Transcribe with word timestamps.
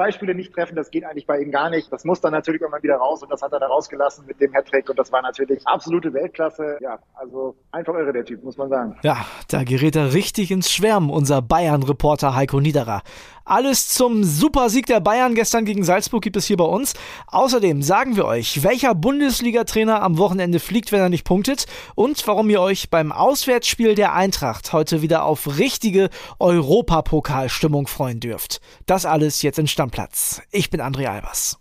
zwei 0.00 0.12
Spiele 0.12 0.34
nicht 0.34 0.54
treffen, 0.54 0.76
das 0.76 0.90
geht 0.90 1.04
eigentlich 1.04 1.26
bei 1.26 1.38
ihm 1.40 1.50
gar 1.50 1.68
nicht. 1.68 1.92
Das 1.92 2.04
muss 2.04 2.22
dann 2.22 2.32
natürlich 2.32 2.62
irgendwann 2.62 2.82
wieder 2.82 2.96
raus 2.96 3.22
und 3.22 3.30
das 3.30 3.42
hat 3.42 3.52
er 3.52 3.60
da 3.60 3.66
rausgelassen 3.66 4.24
mit 4.26 4.40
dem 4.40 4.50
Hattrick 4.54 4.88
und 4.88 4.98
das 4.98 5.12
war 5.12 5.20
natürlich 5.20 5.60
absolute 5.66 6.14
Weltklasse. 6.14 6.78
Ja, 6.80 6.98
also 7.12 7.54
einfach 7.70 7.92
irre 7.92 8.14
der 8.14 8.24
Typ, 8.24 8.42
muss 8.42 8.56
man 8.56 8.70
sagen. 8.70 8.96
Ja, 9.02 9.26
da 9.48 9.62
gerät 9.62 9.96
er 9.96 10.14
richtig 10.14 10.50
ins 10.50 10.72
Schwärmen, 10.72 11.10
unser 11.10 11.42
Bayern-Reporter 11.42 12.34
Heiko 12.34 12.60
Niederer. 12.60 13.02
Alles 13.50 13.88
zum 13.88 14.22
Supersieg 14.22 14.86
der 14.86 15.00
Bayern 15.00 15.34
gestern 15.34 15.64
gegen 15.64 15.82
Salzburg 15.82 16.22
gibt 16.22 16.36
es 16.36 16.46
hier 16.46 16.56
bei 16.56 16.64
uns. 16.64 16.94
Außerdem 17.26 17.82
sagen 17.82 18.14
wir 18.14 18.24
euch, 18.24 18.62
welcher 18.62 18.94
Bundesliga-Trainer 18.94 20.02
am 20.02 20.18
Wochenende 20.18 20.60
fliegt, 20.60 20.92
wenn 20.92 21.00
er 21.00 21.08
nicht 21.08 21.24
punktet 21.24 21.66
und 21.96 22.24
warum 22.28 22.48
ihr 22.48 22.60
euch 22.60 22.90
beim 22.90 23.10
Auswärtsspiel 23.10 23.96
der 23.96 24.14
Eintracht 24.14 24.72
heute 24.72 25.02
wieder 25.02 25.24
auf 25.24 25.58
richtige 25.58 26.10
Europapokalstimmung 26.38 27.88
freuen 27.88 28.20
dürft. 28.20 28.60
Das 28.86 29.04
alles 29.04 29.42
jetzt 29.42 29.58
in 29.58 29.66
Stammplatz. 29.90 30.40
Ich 30.52 30.70
bin 30.70 30.80
André 30.80 31.08
Albers. 31.08 31.56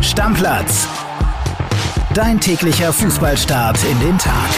Stammplatz. 0.00 0.88
Dein 2.14 2.40
täglicher 2.40 2.90
Fußballstart 2.90 3.84
in 3.84 4.00
den 4.00 4.16
Tag. 4.16 4.48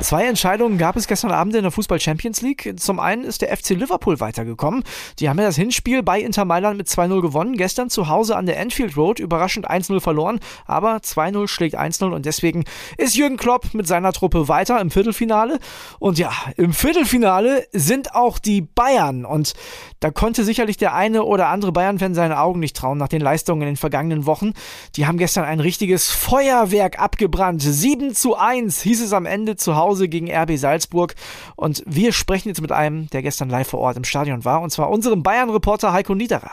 Zwei 0.00 0.26
Entscheidungen 0.26 0.78
gab 0.78 0.96
es 0.96 1.08
gestern 1.08 1.32
Abend 1.32 1.56
in 1.56 1.62
der 1.62 1.72
Fußball 1.72 1.98
Champions 1.98 2.40
League. 2.40 2.74
Zum 2.78 3.00
einen 3.00 3.24
ist 3.24 3.42
der 3.42 3.54
FC 3.54 3.70
Liverpool 3.70 4.20
weitergekommen. 4.20 4.84
Die 5.18 5.28
haben 5.28 5.38
ja 5.38 5.44
das 5.44 5.56
Hinspiel 5.56 6.04
bei 6.04 6.20
Inter 6.20 6.44
Mailand 6.44 6.78
mit 6.78 6.86
2-0 6.86 7.20
gewonnen. 7.20 7.56
Gestern 7.56 7.90
zu 7.90 8.08
Hause 8.08 8.36
an 8.36 8.46
der 8.46 8.60
Enfield 8.60 8.96
Road 8.96 9.18
überraschend 9.18 9.68
1-0 9.68 10.00
verloren, 10.00 10.38
aber 10.66 10.98
2-0 10.98 11.48
schlägt 11.48 11.76
1-0 11.76 12.12
und 12.12 12.26
deswegen 12.26 12.64
ist 12.96 13.16
Jürgen 13.16 13.36
Klopp 13.36 13.74
mit 13.74 13.88
seiner 13.88 14.12
Truppe 14.12 14.46
weiter 14.46 14.80
im 14.80 14.92
Viertelfinale. 14.92 15.58
Und 15.98 16.16
ja, 16.18 16.30
im 16.56 16.72
Viertelfinale 16.72 17.66
sind 17.72 18.14
auch 18.14 18.38
die 18.38 18.60
Bayern 18.60 19.24
und 19.24 19.54
da 19.98 20.12
konnte 20.12 20.44
sicherlich 20.44 20.76
der 20.76 20.94
eine 20.94 21.24
oder 21.24 21.48
andere 21.48 21.72
Bayern-Fan 21.72 22.14
seinen 22.14 22.32
Augen 22.32 22.60
nicht 22.60 22.76
trauen 22.76 22.98
nach 22.98 23.08
den 23.08 23.20
Leistungen 23.20 23.62
in 23.62 23.68
den 23.68 23.76
vergangenen 23.76 24.26
Wochen. 24.26 24.52
Die 24.94 25.06
haben 25.06 25.18
gestern 25.18 25.44
ein 25.44 25.60
richtiges 25.60 26.08
Feuerwerk 26.08 27.00
abgebrannt. 27.00 27.62
7 27.62 28.14
zu 28.14 28.36
1 28.36 28.80
hieß 28.80 29.02
es 29.02 29.12
am 29.12 29.26
Ende 29.26 29.56
zu 29.56 29.74
Hause 29.74 29.87
Hause 29.88 30.08
gegen 30.08 30.30
RB 30.30 30.56
Salzburg. 30.58 31.14
Und 31.56 31.82
wir 31.86 32.12
sprechen 32.12 32.48
jetzt 32.48 32.60
mit 32.60 32.72
einem, 32.72 33.08
der 33.10 33.22
gestern 33.22 33.48
live 33.48 33.68
vor 33.68 33.80
Ort 33.80 33.96
im 33.96 34.04
Stadion 34.04 34.44
war, 34.44 34.60
und 34.60 34.70
zwar 34.70 34.90
unserem 34.90 35.22
Bayern-Reporter 35.22 35.92
Heiko 35.92 36.14
Niederer. 36.14 36.50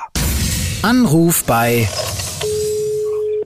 Anruf 0.82 1.44
bei 1.44 1.88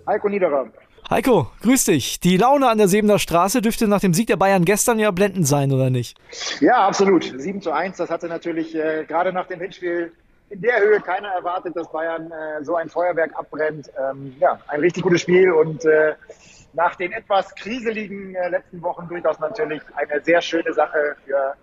Heiko 0.05 0.29
Niederer. 0.29 0.67
Heiko, 1.09 1.47
grüß 1.63 1.85
dich. 1.85 2.19
Die 2.19 2.37
Laune 2.37 2.69
an 2.69 2.77
der 2.77 2.87
Sebener 2.87 3.17
Straße 3.17 3.61
dürfte 3.61 3.87
nach 3.87 3.99
dem 3.99 4.13
Sieg 4.13 4.27
der 4.27 4.37
Bayern 4.37 4.63
gestern 4.63 4.99
ja 4.99 5.09
blendend 5.09 5.47
sein, 5.47 5.71
oder 5.71 5.89
nicht? 5.89 6.19
Ja, 6.59 6.87
absolut. 6.87 7.33
7 7.35 7.63
zu 7.63 7.71
1, 7.71 7.97
das 7.97 8.11
hatte 8.11 8.27
natürlich 8.27 8.75
äh, 8.75 9.05
gerade 9.07 9.33
nach 9.33 9.47
dem 9.47 9.59
Hinspiel 9.59 10.11
in 10.51 10.61
der 10.61 10.79
Höhe 10.79 10.99
keiner 10.99 11.29
erwartet, 11.29 11.75
dass 11.75 11.91
Bayern 11.91 12.31
äh, 12.31 12.63
so 12.63 12.75
ein 12.75 12.89
Feuerwerk 12.89 13.31
abbrennt. 13.35 13.89
Ähm, 13.99 14.35
ja, 14.39 14.59
ein 14.67 14.81
richtig 14.81 15.01
gutes 15.01 15.21
Spiel 15.21 15.51
und 15.51 15.83
äh, 15.85 16.13
nach 16.73 16.95
den 16.95 17.11
etwas 17.11 17.53
kriseligen 17.55 18.35
äh, 18.35 18.49
letzten 18.49 18.81
Wochen 18.81 19.07
durchaus 19.07 19.39
natürlich 19.39 19.81
eine 19.95 20.21
sehr 20.21 20.41
schöne 20.41 20.73
Sache 20.73 21.15
für 21.25 21.55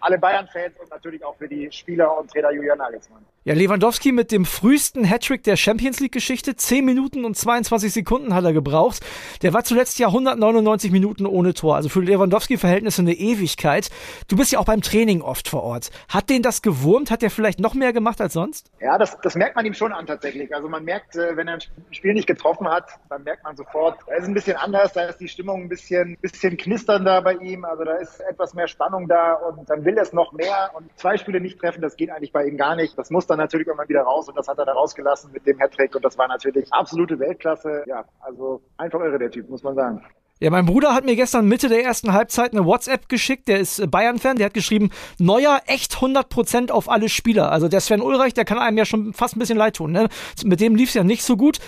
alle 0.00 0.18
Bayern-Fans 0.18 0.78
und 0.80 0.90
natürlich 0.90 1.24
auch 1.24 1.36
für 1.36 1.48
die 1.48 1.70
Spieler 1.72 2.18
und 2.18 2.30
Trainer 2.30 2.50
Julian 2.52 2.78
Nagelsmann. 2.78 3.24
Ja, 3.46 3.52
Lewandowski 3.52 4.10
mit 4.10 4.32
dem 4.32 4.46
frühesten 4.46 5.04
Hattrick 5.04 5.42
der 5.42 5.56
Champions 5.56 6.00
League-Geschichte. 6.00 6.56
10 6.56 6.82
Minuten 6.82 7.26
und 7.26 7.36
22 7.36 7.92
Sekunden 7.92 8.34
hat 8.34 8.42
er 8.42 8.54
gebraucht. 8.54 9.04
Der 9.42 9.52
war 9.52 9.64
zuletzt 9.64 9.98
ja 9.98 10.06
199 10.06 10.90
Minuten 10.90 11.26
ohne 11.26 11.52
Tor. 11.52 11.76
Also 11.76 11.90
für 11.90 12.00
Lewandowski-Verhältnisse 12.00 13.02
eine 13.02 13.12
Ewigkeit. 13.12 13.90
Du 14.28 14.36
bist 14.36 14.52
ja 14.52 14.60
auch 14.60 14.64
beim 14.64 14.80
Training 14.80 15.20
oft 15.20 15.46
vor 15.46 15.62
Ort. 15.62 15.90
Hat 16.08 16.30
den 16.30 16.40
das 16.40 16.62
gewurmt? 16.62 17.10
Hat 17.10 17.22
er 17.22 17.28
vielleicht 17.28 17.60
noch 17.60 17.74
mehr 17.74 17.92
gemacht 17.92 18.18
als 18.22 18.32
sonst? 18.32 18.70
Ja, 18.80 18.96
das, 18.96 19.18
das 19.20 19.34
merkt 19.34 19.56
man 19.56 19.66
ihm 19.66 19.74
schon 19.74 19.92
an 19.92 20.06
tatsächlich. 20.06 20.54
Also 20.54 20.70
man 20.70 20.82
merkt, 20.82 21.14
äh, 21.14 21.36
wenn 21.36 21.46
er 21.46 21.56
ein 21.56 21.60
Spiel 21.90 22.14
nicht 22.14 22.26
getroffen 22.26 22.66
hat, 22.66 22.88
dann 23.10 23.24
merkt 23.24 23.44
man 23.44 23.58
sofort, 23.58 23.98
er 24.06 24.20
ist 24.20 24.24
ein 24.26 24.32
bisschen 24.32 24.56
anders, 24.56 24.94
da 24.94 25.02
ist 25.02 25.20
die 25.20 25.28
Stimmung 25.28 25.64
ein 25.64 25.68
bisschen, 25.68 26.16
bisschen 26.22 26.56
knisternder 26.56 27.20
bei 27.20 27.34
ihm. 27.34 27.66
Also 27.66 27.84
da 27.84 27.96
ist 27.96 28.20
etwas 28.20 28.54
mehr 28.54 28.68
Spannung 28.68 29.06
da 29.06 29.34
und 29.34 29.68
dann 29.68 29.84
will 29.84 29.98
er 29.98 30.04
es 30.04 30.14
noch 30.14 30.32
mehr. 30.32 30.70
Und 30.72 30.88
zwei 30.98 31.18
Spiele 31.18 31.42
nicht 31.42 31.58
treffen, 31.58 31.82
das 31.82 31.98
geht 31.98 32.08
eigentlich 32.08 32.32
bei 32.32 32.46
ihm 32.46 32.56
gar 32.56 32.74
nicht. 32.74 32.96
Das 32.96 33.10
muss 33.10 33.26
dann 33.26 33.33
dann 33.34 33.44
natürlich 33.44 33.66
irgendwann 33.66 33.88
wieder 33.88 34.02
raus 34.02 34.28
und 34.28 34.36
das 34.36 34.48
hat 34.48 34.58
er 34.58 34.64
da 34.64 34.72
rausgelassen 34.72 35.32
mit 35.32 35.46
dem 35.46 35.58
Hattrick 35.58 35.94
und 35.94 36.04
das 36.04 36.16
war 36.16 36.28
natürlich 36.28 36.72
absolute 36.72 37.18
Weltklasse. 37.18 37.84
Ja, 37.86 38.04
also 38.20 38.62
einfach 38.76 39.00
irre 39.00 39.18
der 39.18 39.30
Typ, 39.30 39.48
muss 39.48 39.62
man 39.62 39.74
sagen. 39.74 40.02
Ja, 40.40 40.50
mein 40.50 40.66
Bruder 40.66 40.94
hat 40.94 41.04
mir 41.04 41.14
gestern 41.14 41.46
Mitte 41.46 41.68
der 41.68 41.84
ersten 41.84 42.12
Halbzeit 42.12 42.52
eine 42.52 42.66
WhatsApp 42.66 43.08
geschickt. 43.08 43.46
Der 43.46 43.60
ist 43.60 43.88
Bayern-Fan. 43.88 44.36
Der 44.36 44.46
hat 44.46 44.54
geschrieben, 44.54 44.90
Neuer 45.18 45.60
echt 45.66 45.94
100% 45.94 46.72
auf 46.72 46.90
alle 46.90 47.08
Spieler. 47.08 47.52
Also 47.52 47.68
der 47.68 47.80
Sven 47.80 48.02
Ulreich, 48.02 48.34
der 48.34 48.44
kann 48.44 48.58
einem 48.58 48.76
ja 48.76 48.84
schon 48.84 49.12
fast 49.12 49.36
ein 49.36 49.38
bisschen 49.38 49.56
leid 49.56 49.76
tun. 49.76 49.92
Ne? 49.92 50.08
Mit 50.44 50.60
dem 50.60 50.74
lief 50.74 50.88
es 50.88 50.94
ja 50.94 51.04
nicht 51.04 51.22
so 51.22 51.36
gut 51.36 51.60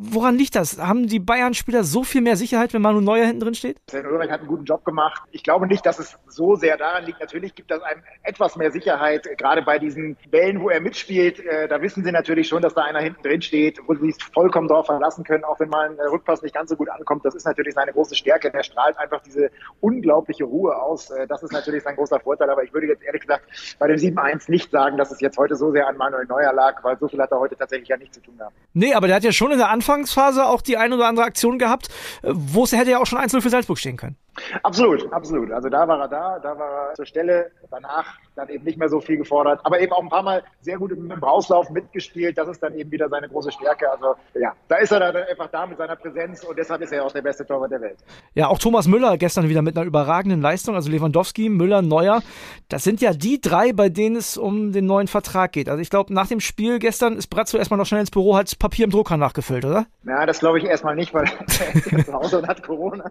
woran 0.00 0.36
liegt 0.36 0.54
das? 0.54 0.78
Haben 0.78 1.06
die 1.06 1.18
Bayern-Spieler 1.18 1.84
so 1.84 2.04
viel 2.04 2.20
mehr 2.20 2.36
Sicherheit, 2.36 2.72
wenn 2.72 2.82
Manu 2.82 3.00
Neuer 3.00 3.26
hinten 3.26 3.40
drin 3.40 3.54
steht? 3.54 3.78
Sven 3.90 4.06
Ulreich 4.06 4.30
hat 4.30 4.40
einen 4.40 4.48
guten 4.48 4.64
Job 4.64 4.84
gemacht. 4.84 5.22
Ich 5.32 5.42
glaube 5.42 5.66
nicht, 5.66 5.84
dass 5.84 5.98
es 5.98 6.18
so 6.28 6.54
sehr 6.54 6.76
daran 6.76 7.04
liegt. 7.04 7.20
Natürlich 7.20 7.54
gibt 7.54 7.70
das 7.70 7.82
einem 7.82 8.02
etwas 8.22 8.56
mehr 8.56 8.70
Sicherheit, 8.70 9.28
gerade 9.36 9.62
bei 9.62 9.78
diesen 9.78 10.16
Bällen, 10.30 10.60
wo 10.60 10.70
er 10.70 10.80
mitspielt. 10.80 11.40
Äh, 11.40 11.68
da 11.68 11.82
wissen 11.82 12.04
sie 12.04 12.12
natürlich 12.12 12.48
schon, 12.48 12.62
dass 12.62 12.74
da 12.74 12.82
einer 12.82 13.00
hinten 13.00 13.22
drin 13.22 13.42
steht, 13.42 13.80
wo 13.86 13.94
sie 13.94 14.12
sich 14.12 14.24
vollkommen 14.32 14.68
darauf 14.68 14.86
verlassen 14.86 15.24
können, 15.24 15.44
auch 15.44 15.58
wenn 15.60 15.68
mal 15.68 15.88
ein 15.88 15.98
Rückpass 15.98 16.42
nicht 16.42 16.54
ganz 16.54 16.70
so 16.70 16.76
gut 16.76 16.88
ankommt. 16.90 17.24
Das 17.24 17.34
ist 17.34 17.44
natürlich 17.44 17.74
seine 17.74 17.92
große 17.92 18.14
Stärke. 18.14 18.50
Der 18.50 18.62
strahlt 18.62 18.96
einfach 18.98 19.22
diese 19.22 19.50
unglaubliche 19.80 20.44
Ruhe 20.44 20.76
aus. 20.76 21.10
Äh, 21.10 21.26
das 21.26 21.42
ist 21.42 21.52
natürlich 21.52 21.82
sein 21.82 21.96
großer 21.96 22.20
Vorteil. 22.20 22.50
Aber 22.50 22.62
ich 22.62 22.72
würde 22.72 22.86
jetzt 22.86 23.02
ehrlich 23.02 23.22
gesagt 23.22 23.44
bei 23.78 23.88
dem 23.88 23.96
7-1 23.96 24.50
nicht 24.50 24.70
sagen, 24.70 24.96
dass 24.96 25.10
es 25.10 25.20
jetzt 25.20 25.38
heute 25.38 25.56
so 25.56 25.72
sehr 25.72 25.88
an 25.88 25.96
Manuel 25.96 26.26
Neuer 26.26 26.52
lag, 26.52 26.82
weil 26.84 26.98
so 26.98 27.08
viel 27.08 27.20
hat 27.20 27.32
er 27.32 27.40
heute 27.40 27.56
tatsächlich 27.56 27.88
ja 27.88 27.96
nichts 27.96 28.16
zu 28.16 28.22
tun 28.22 28.36
gehabt. 28.36 28.54
Nee, 28.74 28.94
aber 28.94 29.06
der 29.06 29.16
hat 29.16 29.24
ja 29.24 29.32
schon 29.32 29.50
in 29.50 29.58
der 29.58 29.70
Anfang 29.70 29.87
Anfangsphase 29.88 30.46
auch 30.46 30.60
die 30.60 30.76
ein 30.76 30.92
oder 30.92 31.06
andere 31.06 31.24
Aktion 31.24 31.58
gehabt, 31.58 31.88
äh, 32.22 32.30
wo 32.32 32.64
es 32.64 32.72
hätte 32.72 32.90
ja 32.90 32.98
auch 32.98 33.06
schon 33.06 33.18
einzeln 33.18 33.40
für 33.40 33.50
Salzburg 33.50 33.78
stehen 33.78 33.96
können. 33.96 34.16
Absolut, 34.62 35.12
absolut. 35.12 35.50
Also 35.52 35.68
da 35.68 35.86
war 35.86 36.00
er 36.00 36.08
da, 36.08 36.38
da 36.38 36.58
war 36.58 36.88
er 36.90 36.94
zur 36.94 37.06
Stelle. 37.06 37.50
Danach 37.70 38.18
dann 38.34 38.48
eben 38.48 38.64
nicht 38.64 38.78
mehr 38.78 38.88
so 38.88 39.00
viel 39.00 39.16
gefordert, 39.16 39.60
aber 39.64 39.80
eben 39.80 39.92
auch 39.92 40.02
ein 40.02 40.08
paar 40.08 40.22
Mal 40.22 40.42
sehr 40.60 40.78
gut 40.78 40.92
im, 40.92 41.10
Rauslauf 41.10 41.68
mitgespielt. 41.70 42.38
Das 42.38 42.48
ist 42.48 42.62
dann 42.62 42.74
eben 42.74 42.90
wieder 42.90 43.08
seine 43.08 43.28
große 43.28 43.50
Stärke. 43.50 43.90
Also 43.90 44.14
ja, 44.34 44.52
da 44.68 44.76
ist 44.76 44.92
er 44.92 45.00
dann 45.00 45.16
einfach 45.16 45.48
da 45.48 45.66
mit 45.66 45.78
seiner 45.78 45.96
Präsenz 45.96 46.44
und 46.44 46.58
deshalb 46.58 46.80
ist 46.82 46.92
er 46.92 47.04
auch 47.04 47.12
der 47.12 47.22
beste 47.22 47.44
Torwart 47.44 47.72
der 47.72 47.80
Welt. 47.80 47.98
Ja, 48.34 48.48
auch 48.48 48.58
Thomas 48.58 48.86
Müller 48.86 49.18
gestern 49.18 49.48
wieder 49.48 49.62
mit 49.62 49.76
einer 49.76 49.86
überragenden 49.86 50.40
Leistung. 50.40 50.74
Also 50.74 50.90
Lewandowski, 50.90 51.48
Müller, 51.48 51.82
Neuer. 51.82 52.22
Das 52.68 52.84
sind 52.84 53.00
ja 53.00 53.12
die 53.12 53.40
drei, 53.40 53.72
bei 53.72 53.88
denen 53.88 54.16
es 54.16 54.36
um 54.36 54.72
den 54.72 54.86
neuen 54.86 55.08
Vertrag 55.08 55.52
geht. 55.52 55.68
Also 55.68 55.82
ich 55.82 55.90
glaube, 55.90 56.14
nach 56.14 56.28
dem 56.28 56.40
Spiel 56.40 56.78
gestern 56.78 57.16
ist 57.16 57.28
Brazzo 57.28 57.58
erstmal 57.58 57.78
noch 57.78 57.86
schnell 57.86 58.00
ins 58.00 58.10
Büro, 58.10 58.36
hat 58.36 58.58
Papier 58.58 58.84
im 58.84 58.90
Drucker 58.90 59.16
nachgefüllt, 59.16 59.64
oder? 59.64 59.86
Ja, 60.04 60.24
das 60.26 60.38
glaube 60.40 60.58
ich 60.58 60.64
erstmal 60.64 60.94
nicht, 60.94 61.12
weil 61.12 61.24
er 61.60 61.74
ist 61.74 62.06
zu 62.06 62.12
Hause 62.12 62.38
und 62.38 62.48
hat 62.48 62.62
Corona. 62.62 63.10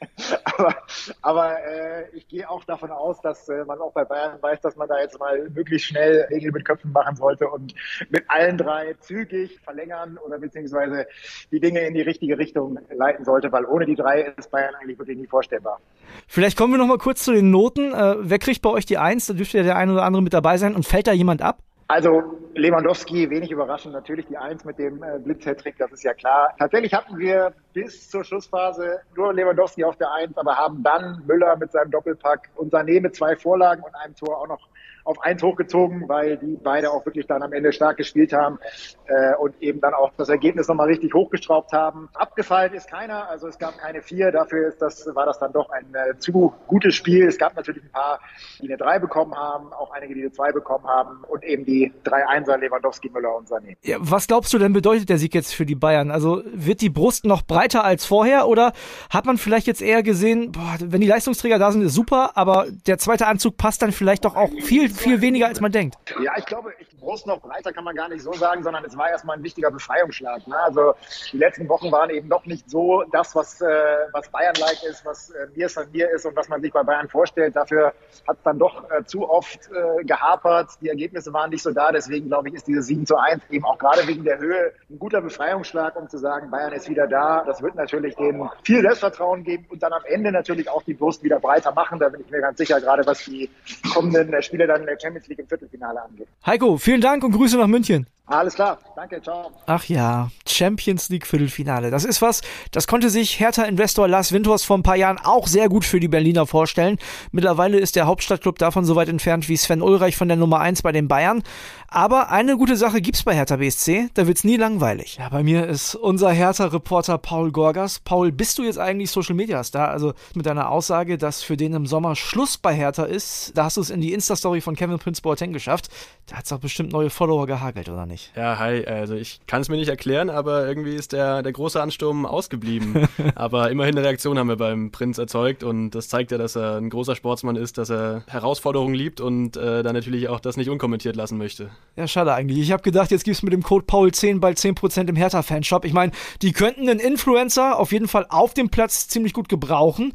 aber 0.44 0.74
aber 1.22 1.58
äh, 1.64 2.04
ich 2.12 2.28
gehe 2.28 2.48
auch 2.48 2.64
davon 2.64 2.90
aus, 2.90 3.20
dass 3.20 3.48
äh, 3.48 3.64
man 3.64 3.78
auch 3.80 3.92
bei 3.92 4.04
Bayern 4.04 4.40
weiß, 4.40 4.60
dass 4.60 4.76
man 4.76 4.88
da 4.88 5.00
jetzt 5.00 5.18
mal 5.18 5.48
möglichst 5.50 5.88
schnell 5.88 6.26
Regel 6.30 6.52
mit 6.52 6.64
Köpfen 6.64 6.92
machen 6.92 7.16
sollte 7.16 7.48
und 7.48 7.74
mit 8.10 8.24
allen 8.28 8.58
drei 8.58 8.94
zügig 9.00 9.58
verlängern 9.64 10.18
oder 10.24 10.38
beziehungsweise 10.38 11.06
die 11.50 11.60
Dinge 11.60 11.80
in 11.80 11.94
die 11.94 12.02
richtige 12.02 12.38
Richtung 12.38 12.78
leiten 12.90 13.24
sollte, 13.24 13.50
weil 13.52 13.64
ohne 13.64 13.86
die 13.86 13.96
drei 13.96 14.22
ist 14.36 14.50
Bayern 14.50 14.74
eigentlich 14.76 14.98
wirklich 14.98 15.18
nie 15.18 15.26
vorstellbar. 15.26 15.80
Vielleicht 16.26 16.56
kommen 16.56 16.72
wir 16.72 16.78
noch 16.78 16.86
mal 16.86 16.98
kurz 16.98 17.24
zu 17.24 17.32
den 17.32 17.50
Noten. 17.50 17.92
Äh, 17.92 18.16
wer 18.20 18.38
kriegt 18.38 18.62
bei 18.62 18.70
euch 18.70 18.86
die 18.86 18.98
Eins? 18.98 19.26
Da 19.26 19.34
dürfte 19.34 19.58
ja 19.58 19.64
der 19.64 19.76
ein 19.76 19.90
oder 19.90 20.04
andere 20.04 20.22
mit 20.22 20.34
dabei 20.34 20.58
sein. 20.58 20.74
Und 20.74 20.84
fällt 20.86 21.06
da 21.06 21.12
jemand 21.12 21.42
ab? 21.42 21.58
Also 21.88 22.22
Lewandowski, 22.54 23.30
wenig 23.30 23.50
überraschend, 23.52 23.94
natürlich 23.94 24.26
die 24.26 24.36
Eins 24.36 24.64
mit 24.64 24.78
dem 24.78 25.02
äh, 25.04 25.18
Blitz-Hattrick, 25.20 25.76
das 25.78 25.92
ist 25.92 26.02
ja 26.02 26.14
klar. 26.14 26.52
Tatsächlich 26.58 26.92
hatten 26.92 27.16
wir 27.16 27.52
bis 27.76 28.08
zur 28.08 28.24
Schlussphase 28.24 29.00
nur 29.14 29.34
Lewandowski 29.34 29.84
auf 29.84 29.96
der 29.96 30.10
Eins, 30.10 30.34
aber 30.38 30.56
haben 30.56 30.82
dann 30.82 31.22
Müller 31.26 31.56
mit 31.56 31.72
seinem 31.72 31.90
Doppelpack 31.90 32.48
und 32.54 32.72
Sané 32.72 33.02
mit 33.02 33.14
zwei 33.14 33.36
Vorlagen 33.36 33.82
und 33.82 33.94
einem 33.94 34.16
Tor 34.16 34.40
auch 34.40 34.48
noch 34.48 34.66
auf 35.06 35.22
eins 35.22 35.42
hochgezogen, 35.42 36.08
weil 36.08 36.36
die 36.36 36.58
beide 36.62 36.90
auch 36.90 37.06
wirklich 37.06 37.26
dann 37.26 37.42
am 37.42 37.52
Ende 37.52 37.72
stark 37.72 37.96
gespielt 37.96 38.32
haben 38.32 38.58
äh, 39.06 39.36
und 39.36 39.54
eben 39.62 39.80
dann 39.80 39.94
auch 39.94 40.12
das 40.16 40.28
Ergebnis 40.28 40.66
nochmal 40.68 40.88
richtig 40.88 41.14
hochgeschraubt 41.14 41.72
haben. 41.72 42.08
Abgefallen 42.14 42.74
ist 42.74 42.90
keiner, 42.90 43.28
also 43.28 43.46
es 43.46 43.58
gab 43.58 43.78
keine 43.78 44.02
vier, 44.02 44.32
dafür 44.32 44.68
ist 44.68 44.82
das, 44.82 45.06
war 45.14 45.24
das 45.24 45.38
dann 45.38 45.52
doch 45.52 45.70
ein 45.70 45.86
äh, 45.94 46.18
zu 46.18 46.52
gutes 46.66 46.94
Spiel. 46.96 47.26
Es 47.26 47.38
gab 47.38 47.54
natürlich 47.54 47.84
ein 47.84 47.90
paar, 47.90 48.20
die 48.60 48.66
eine 48.66 48.76
drei 48.76 48.98
bekommen 48.98 49.34
haben, 49.34 49.72
auch 49.72 49.92
einige, 49.92 50.14
die 50.14 50.22
eine 50.22 50.32
zwei 50.32 50.50
bekommen 50.50 50.86
haben 50.86 51.22
und 51.28 51.44
eben 51.44 51.64
die 51.64 51.92
drei 52.02 52.26
Einser 52.26 52.58
Lewandowski, 52.58 53.08
Müller 53.10 53.36
und 53.36 53.48
Sané. 53.48 53.76
Ja, 53.82 53.98
was 54.00 54.26
glaubst 54.26 54.52
du 54.52 54.58
denn 54.58 54.72
bedeutet 54.72 55.08
der 55.08 55.18
Sieg 55.18 55.34
jetzt 55.34 55.54
für 55.54 55.66
die 55.66 55.76
Bayern? 55.76 56.10
Also 56.10 56.42
wird 56.52 56.80
die 56.80 56.90
Brust 56.90 57.24
noch 57.24 57.42
breiter 57.42 57.65
weiter 57.66 57.84
als 57.84 58.06
vorher 58.06 58.46
oder 58.46 58.72
hat 59.10 59.24
man 59.24 59.38
vielleicht 59.38 59.66
jetzt 59.66 59.82
eher 59.82 60.04
gesehen, 60.04 60.52
boah, 60.52 60.76
wenn 60.78 61.00
die 61.00 61.06
Leistungsträger 61.08 61.58
da 61.58 61.72
sind, 61.72 61.82
ist 61.82 61.94
super, 61.94 62.30
aber 62.36 62.66
der 62.86 62.98
zweite 62.98 63.26
Anzug 63.26 63.56
passt 63.56 63.82
dann 63.82 63.90
vielleicht 63.90 64.24
doch 64.24 64.36
auch 64.36 64.50
viel, 64.62 64.88
viel 64.88 65.20
weniger, 65.20 65.48
als 65.48 65.60
man 65.60 65.72
denkt? 65.72 65.96
Ja, 66.22 66.32
ich 66.38 66.46
glaube, 66.46 66.72
ich, 66.78 66.96
Brust 67.06 67.24
noch 67.24 67.40
breiter 67.40 67.72
kann 67.72 67.84
man 67.84 67.94
gar 67.94 68.08
nicht 68.08 68.22
so 68.22 68.32
sagen, 68.32 68.64
sondern 68.64 68.84
es 68.84 68.98
war 68.98 69.08
erstmal 69.08 69.36
ein 69.36 69.42
wichtiger 69.44 69.70
Befreiungsschlag. 69.70 70.44
Ne? 70.48 70.56
Also 70.58 70.94
die 71.32 71.38
letzten 71.38 71.68
Wochen 71.68 71.92
waren 71.92 72.10
eben 72.10 72.28
doch 72.28 72.44
nicht 72.46 72.68
so 72.68 73.04
das, 73.12 73.32
was, 73.36 73.60
äh, 73.60 73.66
was 74.12 74.28
Bayern-like 74.30 74.82
ist, 74.82 75.04
was 75.04 75.30
äh, 75.30 75.46
mir 75.54 75.68
von 75.68 75.84
mir 75.92 76.10
ist 76.10 76.26
und 76.26 76.34
was 76.34 76.48
man 76.48 76.60
sich 76.60 76.72
bei 76.72 76.82
Bayern 76.82 77.08
vorstellt. 77.08 77.54
Dafür 77.54 77.92
hat 78.26 78.36
es 78.38 78.42
dann 78.42 78.58
doch 78.58 78.90
äh, 78.90 79.04
zu 79.04 79.30
oft 79.30 79.70
äh, 79.70 80.02
gehapert. 80.04 80.70
Die 80.80 80.88
Ergebnisse 80.88 81.32
waren 81.32 81.50
nicht 81.50 81.62
so 81.62 81.70
da. 81.70 81.92
Deswegen 81.92 82.26
glaube 82.26 82.48
ich, 82.48 82.56
ist 82.56 82.66
dieses 82.66 82.86
7 82.86 83.06
zu 83.06 83.16
1 83.16 83.40
eben 83.50 83.64
auch 83.64 83.78
gerade 83.78 84.04
wegen 84.08 84.24
der 84.24 84.38
Höhe 84.38 84.72
ein 84.90 84.98
guter 84.98 85.20
Befreiungsschlag, 85.20 85.94
um 85.94 86.08
zu 86.08 86.18
sagen, 86.18 86.50
Bayern 86.50 86.72
ist 86.72 86.88
wieder 86.88 87.06
da. 87.06 87.44
Das 87.46 87.55
wird 87.62 87.74
natürlich 87.74 88.14
denen 88.16 88.48
viel 88.62 88.80
Selbstvertrauen 88.82 89.44
geben 89.44 89.66
und 89.68 89.82
dann 89.82 89.92
am 89.92 90.02
Ende 90.06 90.32
natürlich 90.32 90.68
auch 90.68 90.82
die 90.82 90.94
Brust 90.94 91.22
wieder 91.22 91.40
breiter 91.40 91.72
machen. 91.72 91.98
Da 91.98 92.08
bin 92.08 92.20
ich 92.20 92.30
mir 92.30 92.40
ganz 92.40 92.58
sicher, 92.58 92.80
gerade 92.80 93.06
was 93.06 93.24
die 93.24 93.50
kommenden 93.92 94.42
Spiele 94.42 94.66
dann 94.66 94.80
in 94.80 94.86
der 94.86 94.98
Champions 95.00 95.28
League 95.28 95.38
im 95.38 95.48
Viertelfinale 95.48 96.02
angeht. 96.02 96.28
Heiko, 96.44 96.76
vielen 96.76 97.00
Dank 97.00 97.24
und 97.24 97.32
Grüße 97.32 97.56
nach 97.56 97.66
München. 97.66 98.06
Alles 98.28 98.56
klar, 98.56 98.78
danke, 98.96 99.22
ciao. 99.22 99.52
Ach 99.66 99.84
ja, 99.84 100.30
Champions 100.48 101.08
League 101.10 101.28
Viertelfinale. 101.28 101.92
Das 101.92 102.04
ist 102.04 102.20
was, 102.22 102.40
das 102.72 102.88
konnte 102.88 103.08
sich 103.08 103.38
Hertha-Investor 103.38 104.08
Lars 104.08 104.32
Windhorst 104.32 104.66
vor 104.66 104.76
ein 104.76 104.82
paar 104.82 104.96
Jahren 104.96 105.18
auch 105.22 105.46
sehr 105.46 105.68
gut 105.68 105.84
für 105.84 106.00
die 106.00 106.08
Berliner 106.08 106.44
vorstellen. 106.44 106.98
Mittlerweile 107.30 107.78
ist 107.78 107.94
der 107.94 108.06
Hauptstadtclub 108.06 108.58
davon 108.58 108.84
so 108.84 108.96
weit 108.96 109.08
entfernt 109.08 109.48
wie 109.48 109.56
Sven 109.56 109.80
Ulreich 109.80 110.16
von 110.16 110.26
der 110.26 110.36
Nummer 110.36 110.58
1 110.58 110.82
bei 110.82 110.90
den 110.90 111.06
Bayern. 111.06 111.44
Aber 111.86 112.32
eine 112.32 112.56
gute 112.56 112.74
Sache 112.74 113.00
gibt's 113.00 113.22
bei 113.22 113.32
Hertha 113.32 113.56
BSC, 113.56 114.08
da 114.14 114.26
wird's 114.26 114.42
nie 114.42 114.56
langweilig. 114.56 115.18
Ja, 115.20 115.28
bei 115.28 115.44
mir 115.44 115.68
ist 115.68 115.94
unser 115.94 116.32
Hertha-Reporter 116.32 117.18
Paul 117.18 117.35
Gorgas. 117.44 118.00
Paul, 118.00 118.32
bist 118.32 118.58
du 118.58 118.64
jetzt 118.64 118.78
eigentlich 118.78 119.10
Social 119.10 119.34
Media 119.34 119.62
Star? 119.62 119.90
Also 119.90 120.14
mit 120.34 120.46
deiner 120.46 120.70
Aussage, 120.70 121.18
dass 121.18 121.42
für 121.42 121.56
den 121.56 121.74
im 121.74 121.86
Sommer 121.86 122.16
Schluss 122.16 122.58
bei 122.58 122.74
Hertha 122.74 123.04
ist, 123.04 123.52
da 123.54 123.64
hast 123.64 123.76
du 123.76 123.80
es 123.80 123.90
in 123.90 124.00
die 124.00 124.12
Insta-Story 124.12 124.60
von 124.60 124.74
Kevin 124.74 124.98
Prince 124.98 125.22
Boateng 125.22 125.52
geschafft. 125.52 125.88
Da 126.26 126.36
hat's 126.36 126.48
doch 126.48 126.58
bestimmt 126.58 126.92
neue 126.92 127.10
Follower 127.10 127.46
gehagelt, 127.46 127.88
oder 127.88 128.06
nicht? 128.06 128.32
Ja, 128.36 128.58
hi. 128.58 128.84
Also 128.86 129.14
ich 129.14 129.40
kann 129.46 129.60
es 129.60 129.68
mir 129.68 129.76
nicht 129.76 129.88
erklären, 129.88 130.30
aber 130.30 130.66
irgendwie 130.66 130.94
ist 130.94 131.12
der, 131.12 131.42
der 131.42 131.52
große 131.52 131.80
Ansturm 131.80 132.26
ausgeblieben. 132.26 133.08
aber 133.34 133.70
immerhin 133.70 133.96
eine 133.96 134.06
Reaktion 134.06 134.38
haben 134.38 134.48
wir 134.48 134.56
beim 134.56 134.90
Prinz 134.90 135.18
erzeugt 135.18 135.62
und 135.62 135.90
das 135.90 136.08
zeigt 136.08 136.32
ja, 136.32 136.38
dass 136.38 136.56
er 136.56 136.76
ein 136.76 136.90
großer 136.90 137.14
Sportsmann 137.14 137.56
ist, 137.56 137.78
dass 137.78 137.90
er 137.90 138.24
Herausforderungen 138.26 138.94
liebt 138.94 139.20
und 139.20 139.56
äh, 139.56 139.82
dann 139.82 139.94
natürlich 139.94 140.28
auch 140.28 140.40
das 140.40 140.56
nicht 140.56 140.70
unkommentiert 140.70 141.16
lassen 141.16 141.38
möchte. 141.38 141.70
Ja, 141.96 142.08
schade 142.08 142.32
eigentlich. 142.34 142.58
Ich 142.58 142.72
habe 142.72 142.82
gedacht, 142.82 143.10
jetzt 143.10 143.24
gibt's 143.24 143.42
mit 143.42 143.52
dem 143.52 143.62
Code 143.62 143.86
Paul10 143.86 144.40
bald 144.40 144.58
10% 144.58 145.08
im 145.08 145.16
Hertha-Fanshop. 145.16 145.84
Ich 145.84 145.92
meine, 145.92 146.12
die 146.42 146.52
könnten 146.52 146.88
einen 146.88 147.00
Influencer 147.26 147.76
auf 147.78 147.90
jeden 147.90 148.06
Fall 148.06 148.26
auf 148.28 148.54
dem 148.54 148.68
Platz 148.68 149.08
ziemlich 149.08 149.32
gut 149.32 149.48
gebrauchen. 149.48 150.12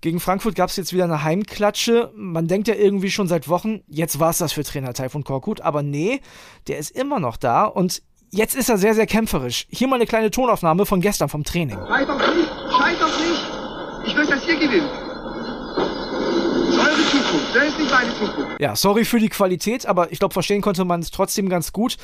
Gegen 0.00 0.18
Frankfurt 0.18 0.56
gab 0.56 0.70
es 0.70 0.76
jetzt 0.76 0.92
wieder 0.92 1.04
eine 1.04 1.22
Heimklatsche. 1.22 2.10
Man 2.16 2.48
denkt 2.48 2.66
ja 2.66 2.74
irgendwie 2.74 3.12
schon 3.12 3.28
seit 3.28 3.48
Wochen, 3.48 3.82
jetzt 3.86 4.18
war 4.18 4.30
es 4.30 4.38
das 4.38 4.52
für 4.52 4.64
Trainer 4.64 4.92
Taifun 4.92 5.22
Korkut. 5.22 5.60
Aber 5.60 5.84
nee, 5.84 6.20
der 6.66 6.78
ist 6.78 6.90
immer 6.90 7.20
noch 7.20 7.36
da 7.36 7.64
und 7.64 8.02
jetzt 8.30 8.56
ist 8.56 8.68
er 8.68 8.76
sehr, 8.76 8.94
sehr 8.94 9.06
kämpferisch. 9.06 9.66
Hier 9.70 9.86
mal 9.86 9.96
eine 9.96 10.06
kleine 10.06 10.32
Tonaufnahme 10.32 10.84
von 10.84 11.00
gestern 11.00 11.28
vom 11.28 11.44
Training. 11.44 11.78
Scheit 11.78 12.08
doch 12.08 12.18
nicht, 12.18 12.50
scheit 12.76 13.00
doch 13.00 13.20
nicht. 13.20 14.08
Ich 14.08 14.16
möchte, 14.16 14.34
dass 14.34 14.48
ihr 14.48 14.56
gewinnt. 14.56 14.90
Eure 16.70 17.10
Zukunft, 17.10 17.54
das 17.54 17.68
ist 17.68 17.78
nicht 17.78 17.90
meine 17.90 18.14
Zukunft. 18.14 18.60
Ja, 18.60 18.74
sorry 18.74 19.04
für 19.04 19.20
die 19.20 19.28
Qualität, 19.28 19.86
aber 19.86 20.10
ich 20.10 20.18
glaube, 20.18 20.32
verstehen 20.32 20.60
konnte 20.60 20.84
man 20.84 21.00
es 21.00 21.12
trotzdem 21.12 21.48
ganz 21.48 21.72
gut. 21.72 21.96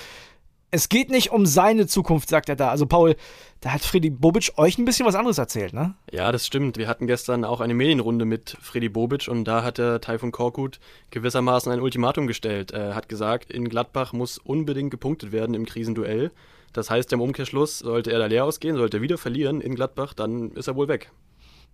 Es 0.74 0.88
geht 0.88 1.08
nicht 1.08 1.30
um 1.30 1.46
seine 1.46 1.86
Zukunft, 1.86 2.28
sagt 2.28 2.48
er 2.48 2.56
da. 2.56 2.70
Also 2.70 2.86
Paul, 2.86 3.14
da 3.60 3.70
hat 3.70 3.82
Freddy 3.82 4.10
Bobic 4.10 4.54
euch 4.56 4.76
ein 4.76 4.84
bisschen 4.84 5.06
was 5.06 5.14
anderes 5.14 5.38
erzählt, 5.38 5.72
ne? 5.72 5.94
Ja, 6.10 6.32
das 6.32 6.44
stimmt. 6.44 6.78
Wir 6.78 6.88
hatten 6.88 7.06
gestern 7.06 7.44
auch 7.44 7.60
eine 7.60 7.74
Medienrunde 7.74 8.24
mit 8.24 8.56
Freddy 8.60 8.88
Bobic 8.88 9.28
und 9.28 9.44
da 9.44 9.62
hat 9.62 9.78
der 9.78 10.00
Taifun 10.00 10.32
Korkut 10.32 10.80
gewissermaßen 11.12 11.70
ein 11.70 11.80
Ultimatum 11.80 12.26
gestellt. 12.26 12.72
Er 12.72 12.96
hat 12.96 13.08
gesagt, 13.08 13.52
in 13.52 13.68
Gladbach 13.68 14.12
muss 14.12 14.38
unbedingt 14.38 14.90
gepunktet 14.90 15.30
werden 15.30 15.54
im 15.54 15.64
Krisenduell. 15.64 16.32
Das 16.72 16.90
heißt, 16.90 17.12
im 17.12 17.20
Umkehrschluss 17.20 17.78
sollte 17.78 18.10
er 18.10 18.18
da 18.18 18.26
leer 18.26 18.44
ausgehen, 18.44 18.74
sollte 18.74 18.96
er 18.96 19.00
wieder 19.00 19.16
verlieren 19.16 19.60
in 19.60 19.76
Gladbach, 19.76 20.12
dann 20.12 20.50
ist 20.56 20.66
er 20.66 20.74
wohl 20.74 20.88
weg. 20.88 21.12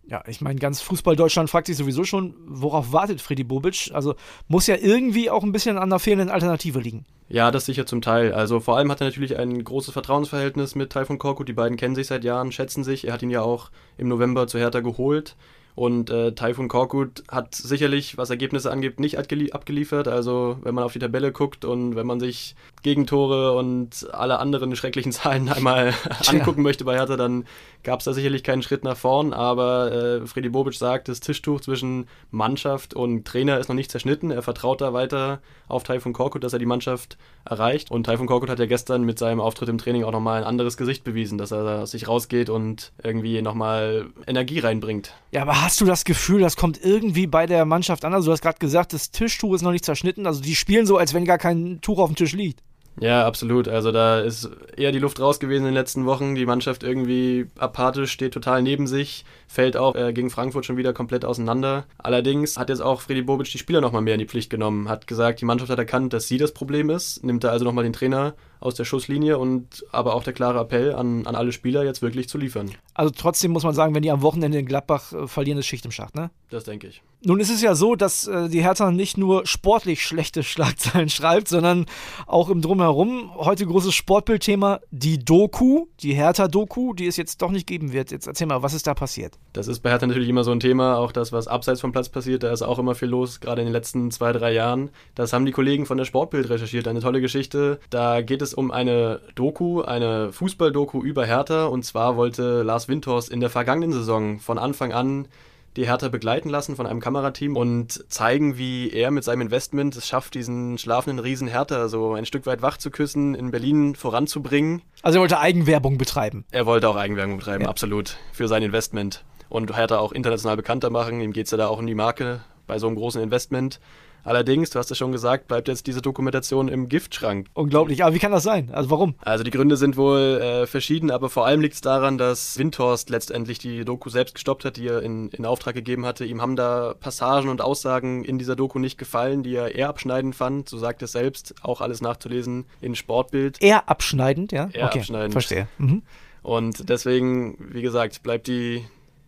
Ja, 0.07 0.25
ich 0.27 0.41
meine, 0.41 0.59
ganz 0.59 0.81
Fußball-Deutschland 0.81 1.51
fragt 1.51 1.69
sich 1.69 1.77
sowieso 1.77 2.05
schon, 2.05 2.35
worauf 2.47 2.93
wartet 2.93 3.21
Freddy 3.21 3.45
Bobic? 3.45 3.91
Also 3.93 4.15
muss 4.49 4.67
ja 4.67 4.77
irgendwie 4.77 5.31
auch 5.31 5.45
ein 5.45 5.53
bisschen 5.53 5.77
an 5.77 5.85
einer 5.85 5.99
fehlenden 5.99 6.31
Alternative 6.31 6.81
liegen. 6.81 7.07
Ja, 7.29 7.53
das 7.53 7.67
sicher 7.67 7.87
zum 7.87 8.03
Teil. 8.03 8.33
Also 8.35 8.59
vor 8.59 8.77
allem 8.77 8.91
hat 8.91 9.01
er 9.01 9.07
natürlich 9.07 9.39
ein 9.39 9.63
großes 9.63 9.93
Vertrauensverhältnis 9.93 10.75
mit 10.75 10.91
Taifun 10.91 11.19
Korkut. 11.19 11.49
Die 11.49 11.53
beiden 11.53 11.77
kennen 11.77 11.95
sich 11.95 12.09
seit 12.09 12.25
Jahren, 12.25 12.51
schätzen 12.51 12.83
sich. 12.83 13.07
Er 13.07 13.13
hat 13.13 13.23
ihn 13.23 13.31
ja 13.31 13.43
auch 13.43 13.71
im 13.99 14.09
November 14.09 14.49
zu 14.49 14.59
Hertha 14.59 14.81
geholt. 14.81 15.37
Und 15.81 16.11
äh, 16.11 16.33
Taifun 16.33 16.69
Korkut 16.69 17.25
hat 17.31 17.55
sicherlich, 17.55 18.19
was 18.19 18.29
Ergebnisse 18.29 18.71
angeht, 18.71 19.01
nicht 19.01 19.17
abgeliefert. 19.17 20.09
Also 20.09 20.59
wenn 20.61 20.75
man 20.75 20.85
auf 20.85 20.93
die 20.93 20.99
Tabelle 20.99 21.33
guckt 21.33 21.65
und 21.65 21.97
wenn 21.97 22.07
man 22.07 22.21
sich 22.21 22.55
Gegentore 22.83 23.57
und 23.57 24.07
alle 24.13 24.41
anderen 24.41 24.77
schrecklichen 24.77 25.11
Zahlen 25.13 25.49
einmal 25.49 25.95
angucken 26.27 26.61
möchte 26.61 26.85
bei 26.85 26.97
Hertha, 26.97 27.17
dann 27.17 27.47
gab 27.83 28.01
es 28.01 28.05
da 28.05 28.13
sicherlich 28.13 28.45
keinen 28.45 28.61
Schritt 28.61 28.85
nach 28.85 28.99
vorn. 28.99 29.33
Aber 29.33 29.91
äh, 29.91 30.27
Freddy 30.27 30.51
Bobic 30.51 30.75
sagt, 30.75 31.09
das 31.09 31.21
Tischtuch 31.21 31.63
zwischen 31.63 32.09
Mannschaft 32.31 32.93
und 32.93 33.27
Trainer 33.27 33.59
ist 33.59 33.69
noch 33.69 33.75
nicht 33.75 33.91
zerschnitten. 33.91 34.31
Er 34.31 34.43
vertraut 34.43 34.83
da 34.83 34.93
weiter 34.93 35.41
auf 35.67 35.83
Taifun 35.83 36.13
Korkut, 36.13 36.45
dass 36.45 36.53
er 36.53 36.59
die 36.59 36.67
Mannschaft 36.67 37.17
erreicht. 37.47 37.91
Und 37.91 38.05
Taifun 38.05 38.27
Korkut 38.27 38.51
hat 38.51 38.59
ja 38.59 38.67
gestern 38.67 39.05
mit 39.05 39.19
seinem 39.19 39.41
Auftritt 39.41 39.71
im 39.71 39.79
Training 39.79 40.05
auch 40.05 40.13
nochmal 40.13 40.43
ein 40.43 40.47
anderes 40.47 40.77
Gesicht 40.77 41.05
bewiesen, 41.05 41.39
dass 41.39 41.53
er 41.53 41.87
sich 41.87 42.07
rausgeht 42.07 42.51
und 42.51 42.93
irgendwie 43.03 43.41
nochmal 43.41 44.09
Energie 44.27 44.59
reinbringt. 44.59 45.15
Ja, 45.33 45.43
aber 45.43 45.70
hast 45.71 45.81
du 45.81 45.85
das 45.85 46.05
Gefühl, 46.05 46.41
das 46.41 46.57
kommt 46.57 46.85
irgendwie 46.85 47.29
bei 47.29 47.47
der 47.47 47.65
Mannschaft 47.65 48.05
an? 48.05 48.13
Also 48.13 48.27
du 48.27 48.33
hast 48.33 48.43
gerade 48.43 48.59
gesagt, 48.59 48.93
das 48.93 49.13
Tischtuch 49.13 49.55
ist 49.55 49.63
noch 49.63 49.71
nicht 49.71 49.85
zerschnitten. 49.85 50.27
Also 50.27 50.43
die 50.43 50.57
spielen 50.57 50.85
so, 50.85 50.97
als 50.97 51.15
wenn 51.15 51.25
gar 51.25 51.39
kein 51.39 51.81
Tuch 51.81 52.01
auf 52.01 52.11
dem 52.11 52.17
Tisch 52.17 52.33
liegt. 52.33 52.61
Ja, 52.99 53.25
absolut. 53.25 53.69
Also 53.69 53.93
da 53.93 54.19
ist 54.19 54.51
eher 54.77 54.91
die 54.91 54.99
Luft 54.99 55.21
raus 55.21 55.39
gewesen 55.39 55.61
in 55.61 55.67
den 55.67 55.75
letzten 55.75 56.07
Wochen. 56.07 56.35
Die 56.35 56.45
Mannschaft 56.45 56.83
irgendwie 56.83 57.47
apathisch, 57.57 58.11
steht 58.11 58.35
total 58.35 58.63
neben 58.63 58.89
sich, 58.89 59.25
fällt 59.47 59.77
auch 59.77 59.95
äh, 59.95 60.13
gegen 60.13 60.31
Frankfurt 60.31 60.67
schon 60.67 60.77
wieder 60.77 60.93
komplett 60.93 61.25
auseinander. 61.25 61.85
Allerdings 61.99 62.59
hat 62.59 62.69
jetzt 62.69 62.83
auch 62.83 63.01
Freddy 63.01 63.23
Bobic 63.23 63.49
die 63.53 63.59
Spieler 63.59 63.81
nochmal 63.81 64.03
mehr 64.03 64.15
in 64.15 64.21
die 64.21 64.27
Pflicht 64.27 64.51
genommen, 64.51 64.89
hat 64.89 65.07
gesagt, 65.07 65.41
die 65.41 65.45
Mannschaft 65.45 65.71
hat 65.71 65.79
erkannt, 65.79 66.13
dass 66.13 66.27
sie 66.27 66.37
das 66.37 66.53
Problem 66.53 66.91
ist, 66.91 67.23
nimmt 67.23 67.45
da 67.45 67.51
also 67.51 67.65
nochmal 67.65 67.85
den 67.85 67.93
Trainer 67.93 68.35
aus 68.61 68.75
der 68.75 68.85
Schusslinie 68.85 69.39
und 69.39 69.85
aber 69.91 70.15
auch 70.15 70.23
der 70.23 70.33
klare 70.33 70.61
Appell 70.61 70.95
an, 70.95 71.27
an 71.27 71.35
alle 71.35 71.53
Spieler, 71.53 71.85
jetzt 71.85 72.03
wirklich 72.03 72.29
zu 72.29 72.39
liefern. 72.39 72.71
Also 72.95 73.13
trotzdem 73.17 73.51
muss 73.53 73.65
man 73.65 73.75
sagen, 73.75 73.95
wenn 73.95 74.03
die 74.03 74.11
am 74.11 74.23
Wochenende 74.23 74.59
in 74.59 74.67
Gladbach 74.67 75.13
äh, 75.13 75.27
verlieren, 75.27 75.59
ist 75.59 75.67
Schicht 75.67 75.85
im 75.85 75.91
Schacht, 75.91 76.15
ne? 76.15 76.31
Das 76.51 76.65
denke 76.65 76.89
ich. 76.89 77.03
Nun 77.23 77.39
ist 77.39 77.51
es 77.51 77.63
ja 77.63 77.75
so, 77.75 77.97
dass 77.97 78.27
äh, 78.27 78.49
die 78.49 78.63
Hertha 78.63 78.91
nicht 78.91 79.19
nur 79.19 79.47
sportlich 79.47 80.03
schlechte 80.03 80.43
Schlagzeilen 80.43 81.09
schreibt, 81.09 81.49
sondern 81.49 81.87
auch 82.27 82.49
im 82.49 82.61
Drumherum. 82.61 83.31
Heute 83.37 83.67
großes 83.67 83.95
Sportbildthema, 83.95 84.81
die 84.91 85.19
Doku, 85.19 85.87
die 86.01 86.15
Hertha-Doku, 86.15 86.95
die 86.95 87.07
es 87.07 87.17
jetzt 87.17 87.43
doch 87.43 87.51
nicht 87.51 87.67
geben 87.67 87.93
wird. 87.93 88.11
Jetzt 88.11 88.27
erzähl 88.27 88.47
mal, 88.47 88.63
was 88.63 88.75
ist 88.75 88.87
da 88.87 88.95
passiert? 88.95 89.39
Das 89.53 89.69
ist 89.69 89.81
bei 89.81 89.91
Hertha 89.91 90.07
natürlich 90.07 90.29
immer 90.29 90.45
so 90.45 90.51
ein 90.51 90.61
Thema, 90.61 90.99
auch 90.99 91.13
das, 91.13 91.33
was 91.33 91.47
abseits 91.47 91.81
vom 91.81 91.93
Platz 91.93 92.09
passiert, 92.09 92.43
da 92.43 92.53
ist 92.53 92.63
auch 92.63 92.79
immer 92.79 92.95
viel 92.95 93.09
los, 93.09 93.41
gerade 93.41 93.61
in 93.61 93.67
den 93.67 93.73
letzten 93.73 94.11
zwei, 94.11 94.33
drei 94.33 94.53
Jahren. 94.53 94.91
Das 95.15 95.33
haben 95.33 95.47
die 95.47 95.53
Kollegen 95.53 95.87
von 95.87 95.99
der 95.99 96.05
Sportbild 96.05 96.49
recherchiert, 96.49 96.89
eine 96.89 97.01
tolle 97.01 97.21
Geschichte. 97.21 97.81
Da 97.91 98.23
geht 98.23 98.43
es 98.43 98.50
um 98.55 98.71
eine 98.71 99.21
Doku, 99.35 99.83
eine 99.83 100.33
Fußball-Doku 100.33 101.03
über 101.03 101.27
Hertha 101.27 101.67
und 101.67 101.85
zwar 101.85 102.17
wollte 102.17 102.63
Lars 102.63 102.89
Windhorst 102.89 103.31
in 103.31 103.41
der 103.41 103.51
vergangenen 103.51 103.93
Saison 103.93 104.39
von 104.39 104.59
Anfang 104.59 104.93
an 104.93 105.29
die 105.77 105.87
Hertha 105.87 106.09
begleiten 106.09 106.49
lassen 106.49 106.75
von 106.75 106.87
einem 106.87 107.01
Kamerateam 107.01 107.57
und 107.57 108.05
zeigen, 108.13 108.59
wie 108.59 108.91
er 108.91 109.11
mit 109.11 109.25
seinem 109.25 109.43
Investment 109.43 109.97
es 109.97 110.07
schafft, 110.07 110.35
diesen 110.35 110.79
schlafenden 110.79 111.21
Riesen 111.21 111.47
Hertha 111.47 111.89
so 111.89 112.15
ein 112.15 112.27
Stück 112.27 112.47
weit 112.47 112.63
wach 112.63 112.77
zu 112.77 112.91
küssen, 112.91 113.35
in 113.35 113.51
Berlin 113.51 113.95
voranzubringen. 113.95 114.83
Also 115.03 115.19
er 115.19 115.23
wollte 115.23 115.39
Eigenwerbung 115.39 115.97
betreiben. 115.97 116.45
Er 116.51 116.67
wollte 116.67 116.89
auch 116.89 116.97
Eigenwerbung 116.97 117.39
betreiben, 117.39 117.65
ja. 117.65 117.71
absolut, 117.71 118.17
für 118.33 118.49
sein 118.49 118.63
Investment. 118.63 119.25
Und 119.49 119.77
Hertha 119.77 119.99
auch 119.99 120.13
international 120.13 120.57
bekannter 120.57 120.91
machen. 120.91 121.21
Ihm 121.21 121.33
geht 121.33 121.47
es 121.47 121.51
ja 121.51 121.59
da 121.59 121.69
auch 121.69 121.79
um 121.79 121.87
die 121.87 121.95
Marke 121.95 122.41
bei 122.67 122.79
so 122.79 122.87
einem 122.87 122.97
großen 122.97 123.21
Investment. 123.21 123.81
Allerdings, 124.25 124.71
du 124.71 124.79
hast 124.79 124.91
es 124.91 124.99
schon 124.99 125.13
gesagt, 125.13 125.49
bleibt 125.49 125.69
jetzt 125.69 125.87
diese 125.87 126.03
Dokumentation 126.03 126.69
im 126.69 126.89
Giftschrank. 126.89 127.49
Unglaublich, 127.55 128.05
aber 128.05 128.15
wie 128.15 128.19
kann 128.19 128.33
das 128.33 128.43
sein? 128.43 128.71
Also 128.73 128.91
warum? 128.91 129.15
Also 129.21 129.45
die 129.45 129.51
Gründe 129.51 129.77
sind 129.77 129.97
wohl 129.97 130.41
äh, 130.41 130.67
verschieden, 130.67 131.11
aber 131.11 131.31
vor 131.31 131.47
allem 131.47 131.61
liegt 131.61 131.75
es 131.75 131.81
daran, 131.81 132.19
dass 132.19 132.59
Windhorst 132.59 133.11
letztendlich 133.11 133.59
die 133.59 133.85
Doku 133.85 134.11
selbst 134.11 134.35
gestoppt 134.35 134.65
hat, 134.65 134.77
die 134.77 134.87
er 134.87 135.03
in, 135.03 135.29
in 135.31 135.47
Auftrag 135.47 135.75
gegeben 135.75 136.07
hatte. 136.07 136.25
Ihm 136.25 136.43
haben 136.43 136.57
da 136.57 136.95
Passagen 136.99 137.49
und 137.49 137.61
Aussagen 137.61 138.25
in 138.25 138.39
dieser 138.39 138.57
Doku 138.57 138.79
nicht 138.79 138.99
gefallen, 138.99 139.43
die 139.43 139.55
er 139.55 139.75
eher 139.75 139.89
abschneidend 139.89 140.35
fand. 140.35 140.69
So 140.69 140.79
sagt 140.79 141.03
er 141.03 141.09
selbst, 141.09 141.55
auch 141.63 141.81
alles 141.81 142.01
nachzulesen 142.01 142.67
in 142.81 142.95
Sportbild. 142.95 143.63
Eher 143.63 143.89
abschneidend, 143.89 144.53
ja? 144.53 144.69
Eher 144.73 144.87
okay, 144.87 144.99
abschneidend. 144.99 145.33
Verstehe. 145.33 145.69
Mhm. 145.79 146.03
Und 146.43 146.89
deswegen, 146.89 147.57
wie 147.73 147.83
gesagt, 147.83 148.23
bleibt 148.23 148.47
die 148.47 148.85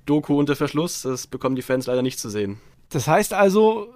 Doku 0.06 0.38
unter 0.38 0.56
Verschluss. 0.56 1.02
Das 1.02 1.26
bekommen 1.26 1.56
die 1.56 1.62
Fans 1.62 1.86
leider 1.86 2.02
nicht 2.02 2.18
zu 2.18 2.30
sehen. 2.30 2.60
Das 2.90 3.08
heißt 3.08 3.34
also, 3.34 3.88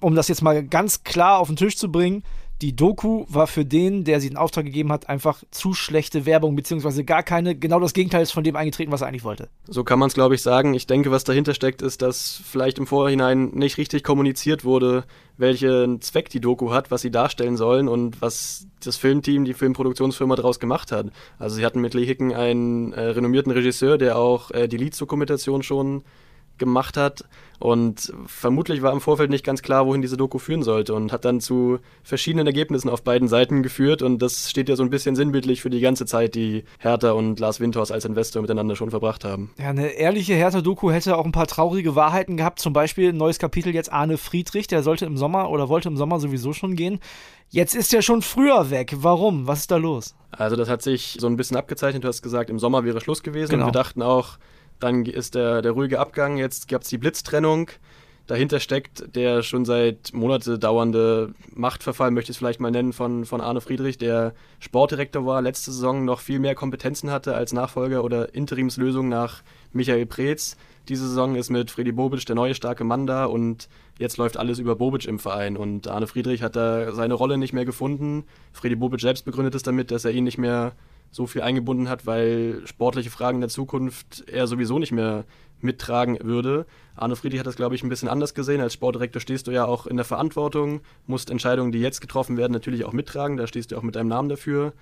um 0.00 0.14
das 0.14 0.28
jetzt 0.28 0.42
mal 0.42 0.64
ganz 0.64 1.04
klar 1.04 1.38
auf 1.38 1.48
den 1.48 1.56
Tisch 1.56 1.76
zu 1.76 1.90
bringen, 1.90 2.22
die 2.62 2.74
Doku 2.74 3.26
war 3.28 3.46
für 3.46 3.66
den, 3.66 4.04
der 4.04 4.18
sie 4.18 4.28
in 4.28 4.36
Auftrag 4.36 4.64
gegeben 4.64 4.90
hat, 4.90 5.10
einfach 5.10 5.42
zu 5.50 5.74
schlechte 5.74 6.24
Werbung, 6.24 6.56
beziehungsweise 6.56 7.04
gar 7.04 7.22
keine. 7.22 7.54
Genau 7.54 7.80
das 7.80 7.92
Gegenteil 7.92 8.22
ist 8.22 8.32
von 8.32 8.44
dem 8.44 8.56
eingetreten, 8.56 8.90
was 8.92 9.02
er 9.02 9.08
eigentlich 9.08 9.24
wollte. 9.24 9.50
So 9.66 9.84
kann 9.84 9.98
man 9.98 10.08
es, 10.08 10.14
glaube 10.14 10.34
ich, 10.34 10.42
sagen. 10.42 10.72
Ich 10.72 10.86
denke, 10.86 11.10
was 11.10 11.24
dahinter 11.24 11.52
steckt, 11.52 11.82
ist, 11.82 12.00
dass 12.00 12.40
vielleicht 12.44 12.78
im 12.78 12.86
Vorhinein 12.86 13.50
nicht 13.50 13.76
richtig 13.76 14.04
kommuniziert 14.04 14.64
wurde, 14.64 15.04
welchen 15.36 16.00
Zweck 16.00 16.30
die 16.30 16.40
Doku 16.40 16.70
hat, 16.70 16.90
was 16.90 17.02
sie 17.02 17.10
darstellen 17.10 17.58
sollen 17.58 17.88
und 17.88 18.22
was 18.22 18.66
das 18.82 18.96
Filmteam, 18.96 19.44
die 19.44 19.54
Filmproduktionsfirma 19.54 20.36
daraus 20.36 20.58
gemacht 20.58 20.92
hat. 20.92 21.08
Also 21.38 21.56
sie 21.56 21.64
hatten 21.64 21.82
mit 21.82 21.92
Lee 21.92 22.06
Hicken 22.06 22.32
einen 22.32 22.94
äh, 22.94 23.00
renommierten 23.00 23.52
Regisseur, 23.52 23.98
der 23.98 24.16
auch 24.16 24.50
äh, 24.52 24.66
die 24.66 24.78
Leeds-Dokumentation 24.78 25.62
schon 25.62 26.04
gemacht 26.58 26.96
hat. 26.96 27.24
Und 27.58 28.12
vermutlich 28.26 28.82
war 28.82 28.92
im 28.92 29.00
Vorfeld 29.00 29.30
nicht 29.30 29.44
ganz 29.44 29.62
klar, 29.62 29.86
wohin 29.86 30.02
diese 30.02 30.18
Doku 30.18 30.38
führen 30.38 30.62
sollte 30.62 30.92
und 30.92 31.10
hat 31.10 31.24
dann 31.24 31.40
zu 31.40 31.78
verschiedenen 32.02 32.46
Ergebnissen 32.46 32.90
auf 32.90 33.02
beiden 33.02 33.28
Seiten 33.28 33.62
geführt. 33.62 34.02
Und 34.02 34.20
das 34.20 34.50
steht 34.50 34.68
ja 34.68 34.76
so 34.76 34.82
ein 34.82 34.90
bisschen 34.90 35.16
sinnbildlich 35.16 35.62
für 35.62 35.70
die 35.70 35.80
ganze 35.80 36.04
Zeit, 36.04 36.34
die 36.34 36.64
Hertha 36.78 37.12
und 37.12 37.40
Lars 37.40 37.58
Windhorst 37.58 37.92
als 37.92 38.04
Investor 38.04 38.42
miteinander 38.42 38.76
schon 38.76 38.90
verbracht 38.90 39.24
haben. 39.24 39.52
Ja, 39.58 39.70
eine 39.70 39.88
ehrliche 39.88 40.34
Hertha-Doku 40.34 40.90
hätte 40.90 41.16
auch 41.16 41.24
ein 41.24 41.32
paar 41.32 41.46
traurige 41.46 41.94
Wahrheiten 41.94 42.36
gehabt. 42.36 42.58
Zum 42.58 42.74
Beispiel 42.74 43.10
ein 43.10 43.16
neues 43.16 43.38
Kapitel 43.38 43.74
jetzt 43.74 43.90
Arne 43.90 44.18
Friedrich, 44.18 44.66
der 44.66 44.82
sollte 44.82 45.06
im 45.06 45.16
Sommer 45.16 45.48
oder 45.50 45.70
wollte 45.70 45.88
im 45.88 45.96
Sommer 45.96 46.20
sowieso 46.20 46.52
schon 46.52 46.76
gehen. 46.76 47.00
Jetzt 47.48 47.74
ist 47.74 47.94
er 47.94 48.02
schon 48.02 48.20
früher 48.22 48.70
weg. 48.70 48.96
Warum? 48.98 49.46
Was 49.46 49.60
ist 49.60 49.70
da 49.70 49.76
los? 49.76 50.14
Also 50.30 50.56
das 50.56 50.68
hat 50.68 50.82
sich 50.82 51.16
so 51.18 51.26
ein 51.26 51.36
bisschen 51.36 51.56
abgezeichnet. 51.56 52.04
Du 52.04 52.08
hast 52.08 52.20
gesagt, 52.20 52.50
im 52.50 52.58
Sommer 52.58 52.84
wäre 52.84 53.00
Schluss 53.00 53.22
gewesen. 53.22 53.52
Genau. 53.52 53.66
Und 53.66 53.68
wir 53.68 53.80
dachten 53.80 54.02
auch, 54.02 54.38
dann 54.80 55.04
ist 55.04 55.34
der, 55.34 55.62
der 55.62 55.72
ruhige 55.72 55.98
Abgang. 55.98 56.36
Jetzt 56.36 56.68
gab 56.68 56.82
es 56.82 56.88
die 56.88 56.98
Blitztrennung. 56.98 57.70
Dahinter 58.26 58.58
steckt 58.58 59.14
der 59.14 59.44
schon 59.44 59.64
seit 59.64 60.12
Monate 60.12 60.58
dauernde 60.58 61.32
Machtverfall, 61.54 62.10
möchte 62.10 62.32
ich 62.32 62.36
es 62.36 62.38
vielleicht 62.38 62.58
mal 62.58 62.72
nennen, 62.72 62.92
von, 62.92 63.24
von 63.24 63.40
Arne 63.40 63.60
Friedrich, 63.60 63.98
der 63.98 64.34
Sportdirektor 64.58 65.24
war, 65.24 65.40
letzte 65.42 65.70
Saison 65.70 66.04
noch 66.04 66.18
viel 66.18 66.40
mehr 66.40 66.56
Kompetenzen 66.56 67.12
hatte 67.12 67.36
als 67.36 67.52
Nachfolger 67.52 68.02
oder 68.02 68.34
Interimslösung 68.34 69.08
nach 69.08 69.42
Michael 69.72 70.06
Preetz. 70.06 70.56
Diese 70.88 71.06
Saison 71.06 71.36
ist 71.36 71.50
mit 71.50 71.70
Freddy 71.70 71.92
Bobic 71.92 72.26
der 72.26 72.34
neue 72.34 72.54
starke 72.54 72.82
Mann 72.82 73.06
da 73.06 73.26
und 73.26 73.68
jetzt 73.98 74.16
läuft 74.16 74.36
alles 74.36 74.58
über 74.58 74.74
Bobic 74.74 75.06
im 75.06 75.20
Verein. 75.20 75.56
Und 75.56 75.86
Arne 75.86 76.08
Friedrich 76.08 76.42
hat 76.42 76.56
da 76.56 76.92
seine 76.92 77.14
Rolle 77.14 77.38
nicht 77.38 77.52
mehr 77.52 77.64
gefunden. 77.64 78.24
Freddy 78.52 78.76
Bobic 78.76 79.00
selbst 79.00 79.24
begründet 79.24 79.54
es 79.54 79.62
damit, 79.62 79.92
dass 79.92 80.04
er 80.04 80.12
ihn 80.12 80.24
nicht 80.24 80.38
mehr 80.38 80.72
so 81.16 81.26
viel 81.26 81.40
eingebunden 81.40 81.88
hat, 81.88 82.06
weil 82.06 82.60
sportliche 82.66 83.10
Fragen 83.10 83.40
der 83.40 83.48
Zukunft 83.48 84.28
er 84.28 84.46
sowieso 84.46 84.78
nicht 84.78 84.92
mehr 84.92 85.24
mittragen 85.62 86.18
würde. 86.22 86.66
Arne 86.94 87.16
Friedrich 87.16 87.40
hat 87.40 87.46
das, 87.46 87.56
glaube 87.56 87.74
ich, 87.74 87.82
ein 87.82 87.88
bisschen 87.88 88.10
anders 88.10 88.34
gesehen. 88.34 88.60
Als 88.60 88.74
Sportdirektor 88.74 89.20
stehst 89.20 89.46
du 89.46 89.50
ja 89.50 89.64
auch 89.64 89.86
in 89.86 89.96
der 89.96 90.04
Verantwortung, 90.04 90.82
musst 91.06 91.30
Entscheidungen, 91.30 91.72
die 91.72 91.80
jetzt 91.80 92.02
getroffen 92.02 92.36
werden, 92.36 92.52
natürlich 92.52 92.84
auch 92.84 92.92
mittragen. 92.92 93.38
Da 93.38 93.46
stehst 93.46 93.72
du 93.72 93.78
auch 93.78 93.82
mit 93.82 93.96
deinem 93.96 94.08
Namen 94.08 94.28
dafür. 94.28 94.74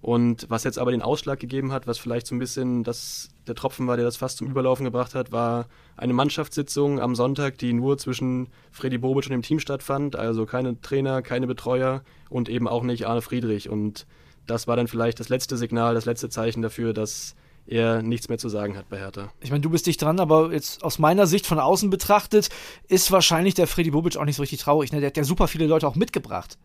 Und 0.00 0.46
was 0.48 0.62
jetzt 0.62 0.78
aber 0.78 0.92
den 0.92 1.02
Ausschlag 1.02 1.40
gegeben 1.40 1.72
hat, 1.72 1.88
was 1.88 1.98
vielleicht 1.98 2.28
so 2.28 2.36
ein 2.36 2.38
bisschen 2.38 2.84
das, 2.84 3.28
der 3.48 3.56
Tropfen 3.56 3.88
war, 3.88 3.96
der 3.96 4.06
das 4.06 4.16
fast 4.16 4.38
zum 4.38 4.48
Überlaufen 4.48 4.84
gebracht 4.84 5.16
hat, 5.16 5.32
war 5.32 5.66
eine 5.96 6.14
Mannschaftssitzung 6.14 7.00
am 7.00 7.16
Sonntag, 7.16 7.58
die 7.58 7.72
nur 7.72 7.98
zwischen 7.98 8.48
Freddy 8.70 8.96
Bobic 8.96 9.26
und 9.26 9.32
dem 9.32 9.42
Team 9.42 9.58
stattfand. 9.58 10.14
Also 10.14 10.46
keine 10.46 10.80
Trainer, 10.80 11.20
keine 11.20 11.48
Betreuer 11.48 12.02
und 12.30 12.48
eben 12.48 12.68
auch 12.68 12.84
nicht 12.84 13.08
Arne 13.08 13.22
Friedrich. 13.22 13.68
Und 13.68 14.06
das 14.50 14.66
war 14.66 14.76
dann 14.76 14.88
vielleicht 14.88 15.20
das 15.20 15.28
letzte 15.28 15.56
Signal, 15.56 15.94
das 15.94 16.04
letzte 16.04 16.28
Zeichen 16.28 16.60
dafür, 16.60 16.92
dass 16.92 17.34
er 17.66 18.02
nichts 18.02 18.28
mehr 18.28 18.38
zu 18.38 18.48
sagen 18.48 18.76
hat 18.76 18.88
bei 18.88 18.98
Hertha. 18.98 19.32
Ich 19.40 19.50
meine, 19.50 19.60
du 19.60 19.70
bist 19.70 19.86
dicht 19.86 20.02
dran, 20.02 20.18
aber 20.18 20.52
jetzt 20.52 20.82
aus 20.82 20.98
meiner 20.98 21.26
Sicht 21.26 21.46
von 21.46 21.60
außen 21.60 21.88
betrachtet, 21.88 22.48
ist 22.88 23.12
wahrscheinlich 23.12 23.54
der 23.54 23.68
Freddy 23.68 23.92
Bobic 23.92 24.16
auch 24.16 24.24
nicht 24.24 24.36
so 24.36 24.42
richtig 24.42 24.60
traurig. 24.60 24.92
Ne? 24.92 25.00
Der 25.00 25.08
hat 25.08 25.16
ja 25.16 25.24
super 25.24 25.46
viele 25.46 25.66
Leute 25.66 25.86
auch 25.86 25.94
mitgebracht. 25.94 26.58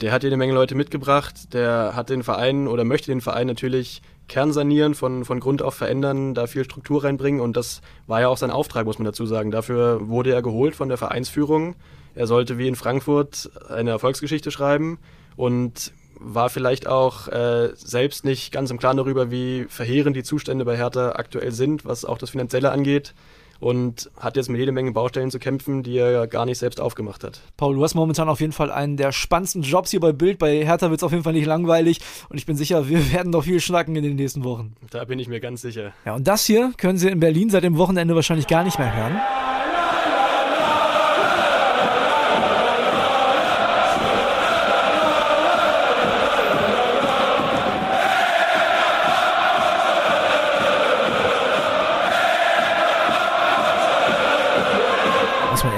Der 0.00 0.12
hat 0.12 0.24
jede 0.24 0.36
Menge 0.36 0.54
Leute 0.54 0.74
mitgebracht. 0.74 1.52
Der 1.52 1.92
hat 1.94 2.10
den 2.10 2.24
Verein 2.24 2.66
oder 2.66 2.84
möchte 2.84 3.12
den 3.12 3.20
Verein 3.20 3.46
natürlich 3.46 4.02
kernsanieren, 4.28 4.94
von, 4.94 5.24
von 5.24 5.40
Grund 5.40 5.62
auf 5.62 5.74
verändern, 5.74 6.34
da 6.34 6.46
viel 6.46 6.64
Struktur 6.64 7.04
reinbringen. 7.04 7.40
Und 7.40 7.56
das 7.56 7.80
war 8.06 8.20
ja 8.20 8.28
auch 8.28 8.38
sein 8.38 8.50
Auftrag, 8.50 8.86
muss 8.86 8.98
man 8.98 9.04
dazu 9.04 9.26
sagen. 9.26 9.50
Dafür 9.50 10.08
wurde 10.08 10.32
er 10.32 10.42
geholt 10.42 10.74
von 10.74 10.88
der 10.88 10.98
Vereinsführung. 10.98 11.76
Er 12.14 12.26
sollte 12.26 12.58
wie 12.58 12.66
in 12.66 12.76
Frankfurt 12.76 13.50
eine 13.68 13.90
Erfolgsgeschichte 13.90 14.50
schreiben. 14.50 14.98
Und 15.36 15.92
war 16.20 16.50
vielleicht 16.50 16.86
auch 16.86 17.28
äh, 17.28 17.70
selbst 17.74 18.24
nicht 18.24 18.52
ganz 18.52 18.70
im 18.70 18.78
Klaren 18.78 18.98
darüber, 18.98 19.30
wie 19.30 19.66
verheerend 19.68 20.14
die 20.16 20.22
Zustände 20.22 20.64
bei 20.64 20.76
Hertha 20.76 21.12
aktuell 21.12 21.52
sind, 21.52 21.84
was 21.84 22.04
auch 22.04 22.18
das 22.18 22.30
Finanzielle 22.30 22.70
angeht. 22.70 23.14
Und 23.58 24.10
hat 24.18 24.36
jetzt 24.36 24.48
mit 24.48 24.58
jede 24.58 24.72
Menge 24.72 24.90
Baustellen 24.92 25.30
zu 25.30 25.38
kämpfen, 25.38 25.82
die 25.82 25.98
er 25.98 26.26
gar 26.26 26.46
nicht 26.46 26.56
selbst 26.56 26.80
aufgemacht 26.80 27.22
hat. 27.24 27.42
Paul, 27.58 27.74
du 27.74 27.84
hast 27.84 27.94
momentan 27.94 28.30
auf 28.30 28.40
jeden 28.40 28.54
Fall 28.54 28.70
einen 28.70 28.96
der 28.96 29.12
spannendsten 29.12 29.60
Jobs 29.60 29.90
hier 29.90 30.00
bei 30.00 30.12
Bild. 30.12 30.38
Bei 30.38 30.64
Hertha 30.64 30.88
wird 30.88 31.00
es 31.00 31.04
auf 31.04 31.12
jeden 31.12 31.24
Fall 31.24 31.34
nicht 31.34 31.44
langweilig. 31.44 32.00
Und 32.30 32.38
ich 32.38 32.46
bin 32.46 32.56
sicher, 32.56 32.88
wir 32.88 33.12
werden 33.12 33.30
noch 33.30 33.44
viel 33.44 33.60
schnacken 33.60 33.96
in 33.96 34.02
den 34.02 34.16
nächsten 34.16 34.44
Wochen. 34.44 34.76
Da 34.88 35.04
bin 35.04 35.18
ich 35.18 35.28
mir 35.28 35.40
ganz 35.40 35.60
sicher. 35.60 35.92
Ja, 36.06 36.14
und 36.14 36.26
das 36.26 36.46
hier 36.46 36.72
können 36.78 36.96
Sie 36.96 37.08
in 37.08 37.20
Berlin 37.20 37.50
seit 37.50 37.64
dem 37.64 37.76
Wochenende 37.76 38.14
wahrscheinlich 38.14 38.46
gar 38.46 38.64
nicht 38.64 38.78
mehr 38.78 38.96
hören. 38.96 39.20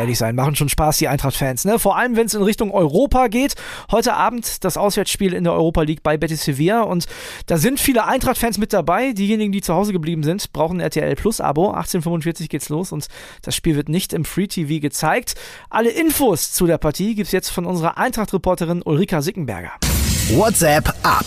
Ehrlich 0.03 0.19
sein, 0.19 0.35
machen 0.35 0.57
schon 0.57 0.69
Spaß, 0.69 0.99
die 0.99 1.09
Eintracht-Fans. 1.09 1.65
Ne? 1.65 1.79
Vor 1.79 1.97
allem, 1.97 2.17
wenn 2.17 2.27
es 2.27 2.35
in 2.35 2.43
Richtung 2.43 2.71
Europa 2.73 3.29
geht. 3.29 3.55
Heute 3.91 4.15
Abend 4.15 4.65
das 4.65 4.77
Auswärtsspiel 4.77 5.33
in 5.33 5.45
der 5.45 5.53
Europa 5.53 5.83
League 5.83 6.03
bei 6.03 6.17
Betis 6.17 6.45
Sevilla. 6.45 6.83
Und 6.83 7.07
da 7.47 7.57
sind 7.57 7.81
viele 7.81 8.07
Eintracht-Fans 8.07 8.59
mit 8.59 8.73
dabei. 8.73 9.13
Diejenigen, 9.13 9.53
die 9.53 9.63
zu 9.63 9.75
Hause 9.75 9.93
geblieben 9.93 10.25
sind, 10.25 10.53
brauchen 10.53 10.79
ein 10.79 10.81
RTL 10.81 11.15
Plus-Abo. 11.15 11.69
1845 11.69 12.49
geht's 12.49 12.69
los 12.69 12.93
und 12.93 13.07
das 13.43 13.55
Spiel 13.55 13.77
wird 13.77 13.89
nicht 13.89 14.13
im 14.13 14.25
Free 14.25 14.49
TV 14.49 14.81
gezeigt. 14.81 15.35
Alle 15.71 15.91
Infos 15.91 16.53
zu 16.53 16.67
der 16.67 16.79
Partie 16.79 17.15
gibt 17.15 17.27
es 17.27 17.33
jetzt 17.33 17.51
von 17.51 17.65
unserer 17.65 17.97
Eintracht-Reporterin 17.97 18.83
Ulrika 18.83 19.23
Sickenberger. 19.23 19.73
WhatsApp 20.35 20.93
ab. 21.03 21.25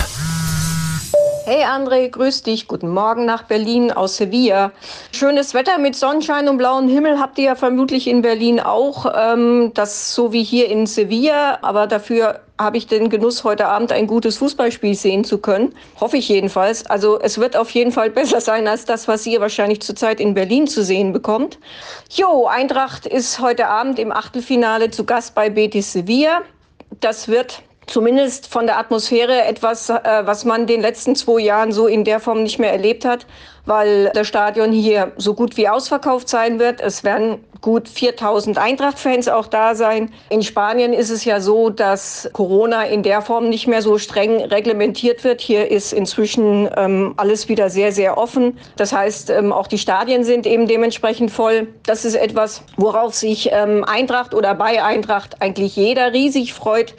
Hey 1.48 1.64
André, 1.64 2.10
grüß 2.10 2.42
dich. 2.42 2.68
Guten 2.68 2.90
Morgen 2.90 3.26
nach 3.26 3.44
Berlin 3.44 3.92
aus 3.92 4.18
Sevilla. 4.18 4.72
Schönes 5.12 5.54
Wetter 5.54 5.78
mit 5.78 5.96
Sonnenschein 5.96 6.50
und 6.50 6.58
blauem 6.58 6.90
Himmel 6.90 7.20
habt 7.20 7.38
ihr 7.38 7.46
ja 7.46 7.56
vermutlich 7.56 8.08
in 8.08 8.24
Berlin 8.24 8.60
auch. 8.60 9.06
Ähm, 9.16 9.70
das 9.76 10.16
so 10.16 10.34
wie 10.34 10.44
hier 10.44 10.68
in 10.70 10.88
Sevilla. 10.88 11.60
Aber 11.62 11.86
dafür 11.86 12.40
habe 12.58 12.78
ich 12.78 12.88
den 12.88 13.12
Genuss, 13.12 13.44
heute 13.44 13.68
Abend 13.68 13.92
ein 13.92 14.08
gutes 14.08 14.38
Fußballspiel 14.38 14.96
sehen 14.96 15.24
zu 15.24 15.38
können. 15.38 15.76
Hoffe 16.00 16.18
ich 16.18 16.28
jedenfalls. 16.30 16.84
Also 16.88 17.20
es 17.20 17.38
wird 17.38 17.56
auf 17.56 17.70
jeden 17.70 17.92
Fall 17.92 18.10
besser 18.10 18.42
sein 18.42 18.68
als 18.68 18.86
das, 18.86 19.08
was 19.08 19.24
ihr 19.28 19.40
wahrscheinlich 19.40 19.84
zurzeit 19.84 20.20
in 20.20 20.34
Berlin 20.34 20.66
zu 20.66 20.84
sehen 20.84 21.14
bekommt. 21.14 21.60
Jo, 22.10 22.48
Eintracht 22.48 23.06
ist 23.06 23.40
heute 23.40 23.68
Abend 23.68 24.00
im 24.00 24.12
Achtelfinale 24.12 24.90
zu 24.90 25.04
Gast 25.04 25.36
bei 25.36 25.52
Betis 25.52 25.94
Sevilla. 25.94 26.42
Das 27.02 27.28
wird 27.28 27.62
zumindest 27.88 28.48
von 28.48 28.66
der 28.66 28.78
Atmosphäre 28.78 29.44
etwas, 29.46 29.90
äh, 29.90 30.02
was 30.24 30.46
man 30.46 30.68
den 30.68 30.82
letzten 30.82 31.16
zwei 31.16 31.40
Jahren 31.40 31.72
so 31.72 31.88
in 31.88 32.04
der 32.04 32.20
Form 32.20 32.44
nicht 32.44 32.60
mehr 32.60 32.72
erlebt 32.72 33.06
hat, 33.06 33.26
weil 33.66 34.12
das 34.14 34.28
Stadion 34.28 34.72
hier 34.72 35.12
so 35.18 35.34
gut 35.34 35.58
wie 35.58 35.68
ausverkauft 35.68 36.30
sein 36.30 36.60
wird. 36.60 36.82
Es 36.82 37.04
werden 37.04 37.44
gut 37.62 37.90
4000 37.90 38.60
Eintracht-Fans 38.60 39.28
auch 39.28 39.48
da 39.48 39.74
sein. 39.74 40.12
In 40.30 40.44
Spanien 40.44 40.94
ist 40.94 41.10
es 41.10 41.26
ja 41.26 41.42
so, 41.42 41.72
dass 41.72 42.30
Corona 42.32 42.84
in 42.84 43.02
der 43.02 43.24
Form 43.24 43.50
nicht 43.50 43.66
mehr 43.66 43.82
so 43.82 43.98
streng 43.98 44.40
reglementiert 44.40 45.24
wird. 45.24 45.42
Hier 45.42 45.72
ist 45.72 45.92
inzwischen 45.92 46.70
ähm, 46.78 47.16
alles 47.18 47.50
wieder 47.50 47.72
sehr, 47.72 47.92
sehr 47.92 48.20
offen. 48.20 48.60
Das 48.78 48.94
heißt, 48.94 49.32
ähm, 49.32 49.52
auch 49.52 49.66
die 49.66 49.80
Stadien 49.80 50.24
sind 50.24 50.46
eben 50.46 50.68
dementsprechend 50.68 51.32
voll. 51.32 51.68
Das 51.88 52.06
ist 52.06 52.16
etwas, 52.16 52.62
worauf 52.78 53.16
sich 53.16 53.50
ähm, 53.52 53.84
Eintracht 53.84 54.36
oder 54.36 54.54
bei 54.54 54.84
Eintracht 54.84 55.42
eigentlich 55.42 55.76
jeder 55.76 56.14
riesig 56.14 56.54
freut. 56.54 56.94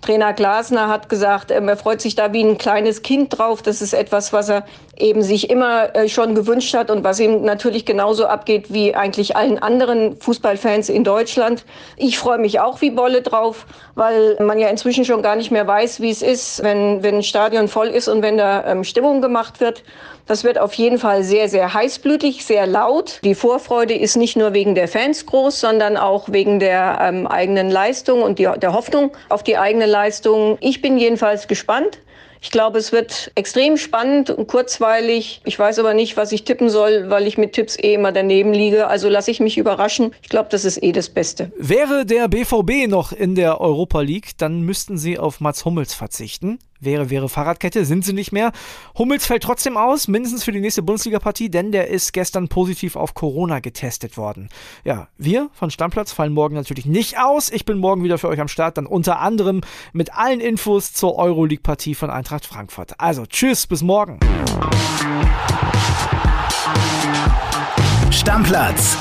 Trainer 0.00 0.32
Glasner 0.32 0.88
hat 0.88 1.08
gesagt, 1.08 1.50
ähm, 1.50 1.68
er 1.68 1.76
freut 1.76 2.00
sich 2.00 2.14
da 2.14 2.32
wie 2.32 2.42
ein 2.42 2.56
kleines 2.56 3.02
Kind 3.02 3.36
drauf. 3.36 3.62
Das 3.62 3.82
ist 3.82 3.92
etwas, 3.92 4.32
was 4.32 4.48
er 4.48 4.64
eben 4.96 5.22
sich 5.22 5.50
immer 5.50 5.94
äh, 5.94 6.08
schon 6.08 6.34
gewünscht 6.34 6.74
hat 6.74 6.90
und 6.90 7.04
was 7.04 7.18
ihm 7.20 7.42
natürlich 7.42 7.84
genauso 7.84 8.26
abgeht 8.26 8.72
wie 8.72 8.94
eigentlich 8.94 9.36
allen 9.36 9.58
anderen 9.58 10.20
Fußballfans 10.20 10.88
in 10.88 11.04
Deutschland. 11.04 11.64
Ich 11.96 12.18
freue 12.18 12.38
mich 12.38 12.60
auch 12.60 12.80
wie 12.80 12.90
Bolle 12.90 13.22
drauf, 13.22 13.66
weil 13.94 14.36
man 14.40 14.58
ja 14.58 14.68
inzwischen 14.68 15.04
schon 15.04 15.22
gar 15.22 15.36
nicht 15.36 15.50
mehr 15.50 15.66
weiß, 15.66 16.00
wie 16.00 16.10
es 16.10 16.22
ist, 16.22 16.62
wenn, 16.62 17.02
wenn 17.02 17.16
ein 17.16 17.22
Stadion 17.22 17.68
voll 17.68 17.88
ist 17.88 18.08
und 18.08 18.22
wenn 18.22 18.38
da 18.38 18.64
ähm, 18.66 18.84
Stimmung 18.84 19.20
gemacht 19.20 19.60
wird. 19.60 19.82
Das 20.28 20.44
wird 20.44 20.58
auf 20.58 20.74
jeden 20.74 20.98
Fall 20.98 21.24
sehr, 21.24 21.48
sehr 21.48 21.72
heißblütig, 21.72 22.44
sehr 22.44 22.66
laut. 22.66 23.18
Die 23.24 23.34
Vorfreude 23.34 23.94
ist 23.94 24.14
nicht 24.14 24.36
nur 24.36 24.52
wegen 24.52 24.74
der 24.74 24.86
Fans 24.86 25.24
groß, 25.24 25.58
sondern 25.58 25.96
auch 25.96 26.28
wegen 26.30 26.60
der 26.60 26.98
ähm, 27.00 27.26
eigenen 27.26 27.70
Leistung 27.70 28.20
und 28.20 28.38
die, 28.38 28.46
der 28.60 28.74
Hoffnung 28.74 29.10
auf 29.30 29.42
die 29.42 29.56
eigene 29.56 29.86
Leistung. 29.86 30.58
Ich 30.60 30.82
bin 30.82 30.98
jedenfalls 30.98 31.48
gespannt. 31.48 32.00
Ich 32.40 32.50
glaube, 32.50 32.78
es 32.78 32.92
wird 32.92 33.32
extrem 33.34 33.78
spannend 33.78 34.30
und 34.30 34.46
kurzweilig. 34.46 35.40
Ich 35.44 35.58
weiß 35.58 35.78
aber 35.78 35.94
nicht, 35.94 36.16
was 36.18 36.30
ich 36.30 36.44
tippen 36.44 36.68
soll, 36.68 37.08
weil 37.08 37.26
ich 37.26 37.38
mit 37.38 37.54
Tipps 37.54 37.76
eh 37.78 37.94
immer 37.94 38.12
daneben 38.12 38.52
liege. 38.52 38.86
Also 38.86 39.08
lasse 39.08 39.30
ich 39.30 39.40
mich 39.40 39.56
überraschen. 39.58 40.14
Ich 40.22 40.28
glaube, 40.28 40.48
das 40.50 40.66
ist 40.66 40.82
eh 40.82 40.92
das 40.92 41.08
Beste. 41.08 41.50
Wäre 41.56 42.04
der 42.06 42.28
BVB 42.28 42.86
noch 42.86 43.12
in 43.12 43.34
der 43.34 43.60
Europa 43.60 44.02
League, 44.02 44.36
dann 44.36 44.60
müssten 44.60 44.98
sie 44.98 45.18
auf 45.18 45.40
Mats 45.40 45.64
Hummels 45.64 45.94
verzichten. 45.94 46.58
Wäre, 46.80 47.10
wäre 47.10 47.28
Fahrradkette, 47.28 47.84
sind 47.84 48.04
sie 48.04 48.12
nicht 48.12 48.30
mehr. 48.30 48.52
Hummels 48.96 49.26
fällt 49.26 49.42
trotzdem 49.42 49.76
aus, 49.76 50.06
mindestens 50.06 50.44
für 50.44 50.52
die 50.52 50.60
nächste 50.60 50.82
Bundesliga-Partie, 50.82 51.50
denn 51.50 51.72
der 51.72 51.88
ist 51.88 52.12
gestern 52.12 52.48
positiv 52.48 52.94
auf 52.94 53.14
Corona 53.14 53.58
getestet 53.58 54.16
worden. 54.16 54.48
Ja, 54.84 55.08
wir 55.18 55.50
von 55.52 55.70
Stammplatz 55.70 56.12
fallen 56.12 56.32
morgen 56.32 56.54
natürlich 56.54 56.86
nicht 56.86 57.18
aus. 57.18 57.50
Ich 57.50 57.64
bin 57.64 57.78
morgen 57.78 58.04
wieder 58.04 58.18
für 58.18 58.28
euch 58.28 58.40
am 58.40 58.48
Start, 58.48 58.78
dann 58.78 58.86
unter 58.86 59.18
anderem 59.18 59.62
mit 59.92 60.14
allen 60.14 60.40
Infos 60.40 60.92
zur 60.92 61.16
Euroleague-Partie 61.16 61.94
von 61.94 62.10
Eintracht 62.10 62.46
Frankfurt. 62.46 62.94
Also, 62.98 63.26
tschüss, 63.26 63.66
bis 63.66 63.82
morgen. 63.82 64.20
Stammplatz. 68.10 68.96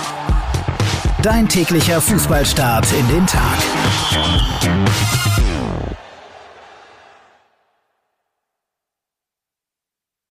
Dein 1.22 1.48
täglicher 1.50 2.00
Fußballstart 2.00 2.88
in 2.93 3.07
den 3.07 3.27
Tag. 3.27 3.57